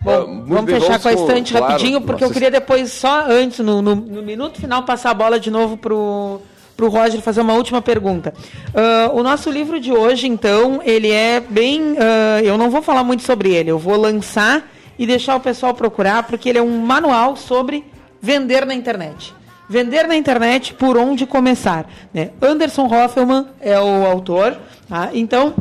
[0.00, 2.50] Bom, muito vamos bem, fechar vamos com a estante claro, rapidinho, porque eu nossa- queria
[2.50, 6.40] depois, só antes, no, no- no minuto final, passar a bola de novo pro,
[6.76, 8.34] pro Roger fazer uma última pergunta.
[8.74, 11.94] Ah, o nosso livro de hoje, então, ele é bem.
[12.00, 15.72] ah, eu não vou falar muito sobre ele, eu vou lançar e deixar o pessoal
[15.72, 17.84] procurar, porque ele é um manual sobre
[18.20, 19.32] vender na internet.
[19.72, 21.86] Vender na internet por onde começar.
[22.12, 22.28] Né?
[22.42, 25.08] Anderson Hoffelman é o autor, tá?
[25.14, 25.54] Então.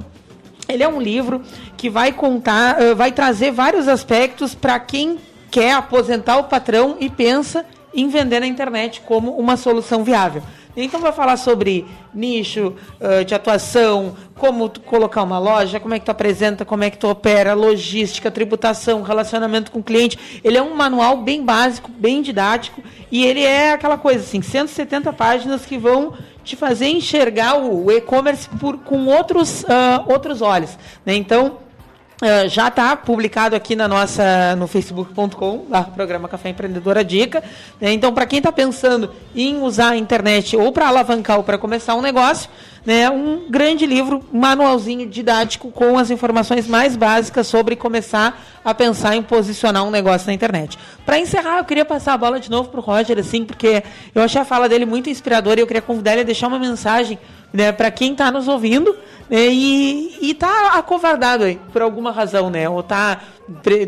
[0.68, 1.42] Ele é um livro
[1.76, 5.18] que vai contar, eh, vai trazer vários aspectos para quem
[5.50, 10.42] quer aposentar o patrão e pensa em vender na internet como uma solução viável.
[10.76, 16.06] Então vai falar sobre nicho eh, de atuação, como colocar uma loja, como é que
[16.06, 20.18] tu apresenta, como é que tu opera, logística, tributação, relacionamento com o cliente.
[20.44, 25.12] Ele é um manual bem básico, bem didático e ele é aquela coisa assim, 170
[25.14, 26.14] páginas que vão
[26.44, 28.50] te fazer enxergar o, e-commerce
[28.86, 30.78] com outros, ah, outros olhos.
[31.06, 31.16] né?
[31.16, 31.58] Então,
[32.22, 35.66] ah, já está publicado aqui na nossa no facebook.com
[35.96, 37.44] programa Café Empreendedora Dica.
[37.80, 37.92] né?
[37.92, 41.96] Então, para quem está pensando em usar a internet ou para alavancar ou para começar
[41.96, 42.48] um negócio,
[42.86, 49.16] né, um grande livro, manualzinho didático com as informações mais básicas sobre começar a pensar
[49.16, 50.78] em posicionar um negócio na internet.
[51.06, 54.22] Para encerrar, eu queria passar a bola de novo para o Roger, assim, porque eu
[54.22, 57.18] achei a fala dele muito inspiradora e eu queria convidar ele a deixar uma mensagem
[57.54, 58.96] né, para quem está nos ouvindo
[59.30, 62.68] né, e, e tá acovardado aí, por alguma razão, né?
[62.68, 63.22] Ou tá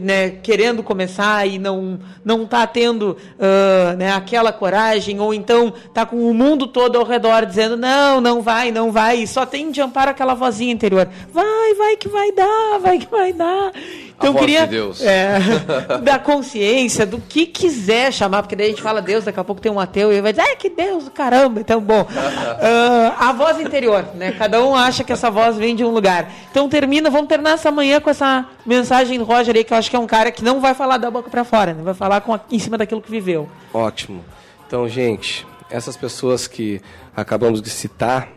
[0.01, 6.05] né, querendo começar e não, não tá tendo ah, né, aquela coragem, ou então tá
[6.05, 9.71] com o mundo todo ao redor dizendo não, não vai, não vai, e só tem
[9.71, 11.07] de amparo aquela vozinha interior.
[11.31, 13.71] Vai, vai que vai dar, vai que vai dar.
[14.15, 15.39] Então queria de é,
[16.01, 19.61] da consciência, do que quiser chamar, porque daí a gente fala Deus, daqui a pouco
[19.61, 22.05] tem um ateu e vai dizer, ai que Deus, caramba, então bom.
[22.15, 24.31] Ah, a voz interior, né?
[24.33, 26.31] Cada um acha que essa voz vem de um lugar.
[26.51, 29.89] Então termina, vamos terminar essa manhã com essa mensagem do Roger aí, que eu acho
[29.89, 31.83] que é um cara que não vai falar da boca pra fora, né?
[31.83, 33.49] Vai falar com a- em cima daquilo que viveu.
[33.73, 34.23] Ótimo.
[34.67, 36.81] Então, gente, essas pessoas que
[37.15, 38.29] acabamos de citar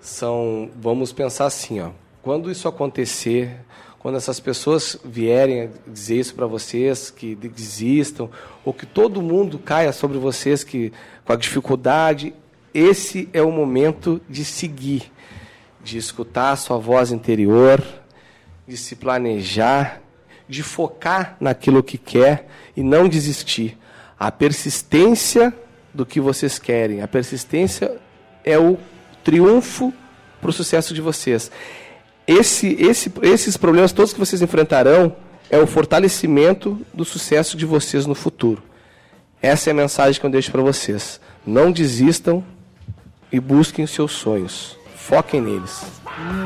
[0.00, 1.90] são, vamos pensar assim, ó.
[2.22, 3.56] Quando isso acontecer,
[3.98, 8.30] quando essas pessoas vierem dizer isso para vocês, que de- desistam,
[8.64, 10.92] ou que todo mundo caia sobre vocês que
[11.24, 12.34] com a dificuldade,
[12.78, 15.10] esse é o momento de seguir,
[15.82, 17.82] de escutar a sua voz interior,
[18.66, 20.00] de se planejar,
[20.48, 23.76] de focar naquilo que quer e não desistir.
[24.18, 25.52] A persistência
[25.92, 27.98] do que vocês querem, a persistência
[28.44, 28.78] é o
[29.24, 29.92] triunfo
[30.40, 31.50] para o sucesso de vocês.
[32.26, 35.16] Esse, esse, esses problemas todos que vocês enfrentarão
[35.50, 38.62] é o fortalecimento do sucesso de vocês no futuro.
[39.40, 41.20] Essa é a mensagem que eu deixo para vocês.
[41.46, 42.44] Não desistam
[43.32, 44.76] e busquem os seus sonhos.
[44.94, 45.97] Foquem neles.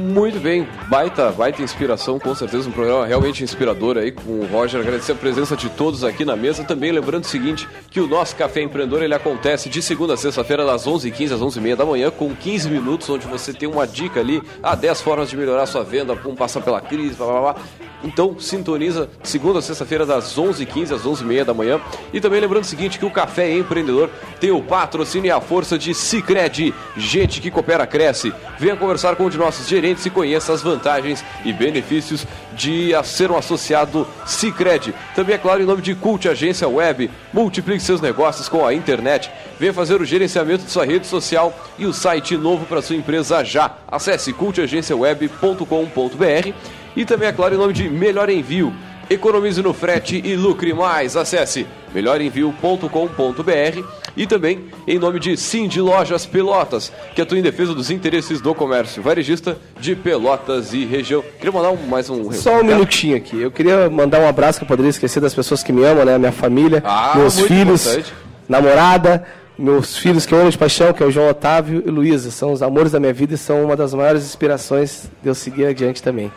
[0.03, 4.81] Muito bem, baita, baita inspiração, com certeza, um programa realmente inspirador aí com o Roger.
[4.81, 6.63] Agradecer a presença de todos aqui na mesa.
[6.63, 10.67] Também lembrando o seguinte, que o nosso Café Empreendedor ele acontece de segunda a sexta-feira,
[10.67, 14.43] das 11h15 às 11h30 da manhã, com 15 minutos, onde você tem uma dica ali,
[14.63, 17.57] a 10 formas de melhorar sua venda, como passar pela crise, blá blá blá.
[18.05, 21.81] Então, sintoniza segunda a sexta-feira, das 11h15 às 11h30 da manhã.
[22.13, 24.11] E também lembrando o seguinte, que o Café Empreendedor
[24.41, 26.75] tem o patrocínio e a força de Cicred.
[26.97, 28.33] Gente que coopera, cresce.
[28.59, 33.31] Venha conversar com um de nossos gerentes e conheça as vantagens e benefícios de ser
[33.31, 34.95] um associado Cicred.
[35.15, 39.31] Também, é claro, em nome de Cult Agência Web, multiplique seus negócios com a internet.
[39.59, 43.45] Venha fazer o gerenciamento de sua rede social e o site novo para sua empresa
[43.45, 43.73] já.
[43.89, 46.53] Acesse cultagenciaweb.com.br
[46.95, 48.73] e também, é claro, em nome de Melhor Envio.
[49.11, 51.17] Economize no frete e lucre mais.
[51.17, 53.83] Acesse melhorenvio.com.br
[54.17, 58.55] e também em nome de Cindy Lojas Pelotas, que atua em defesa dos interesses do
[58.55, 61.23] comércio varejista de Pelotas e região.
[61.39, 63.41] Queria mandar um- mais um Só um minutinho aqui.
[63.41, 66.19] Eu queria mandar um abraço que eu poderia esquecer das pessoas que me amam, né?
[66.19, 68.13] Minha família, Ah, meus filhos, importante.
[68.49, 69.25] namorada,
[69.59, 72.31] meus filhos que eu amo de paixão, que é o João Otávio e Luísa.
[72.31, 75.67] São os amores da minha vida e são uma das maiores inspirações de eu seguir
[75.67, 76.31] adiante também.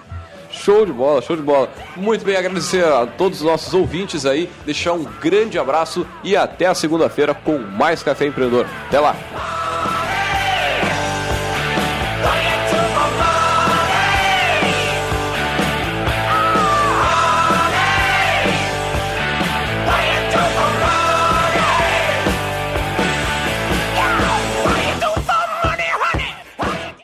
[0.66, 1.70] Show de bola, show de bola.
[1.96, 6.66] Muito bem, agradecer a todos os nossos ouvintes aí, deixar um grande abraço e até
[6.66, 8.66] a segunda-feira com mais Café Empreendedor.
[8.88, 9.16] Até lá!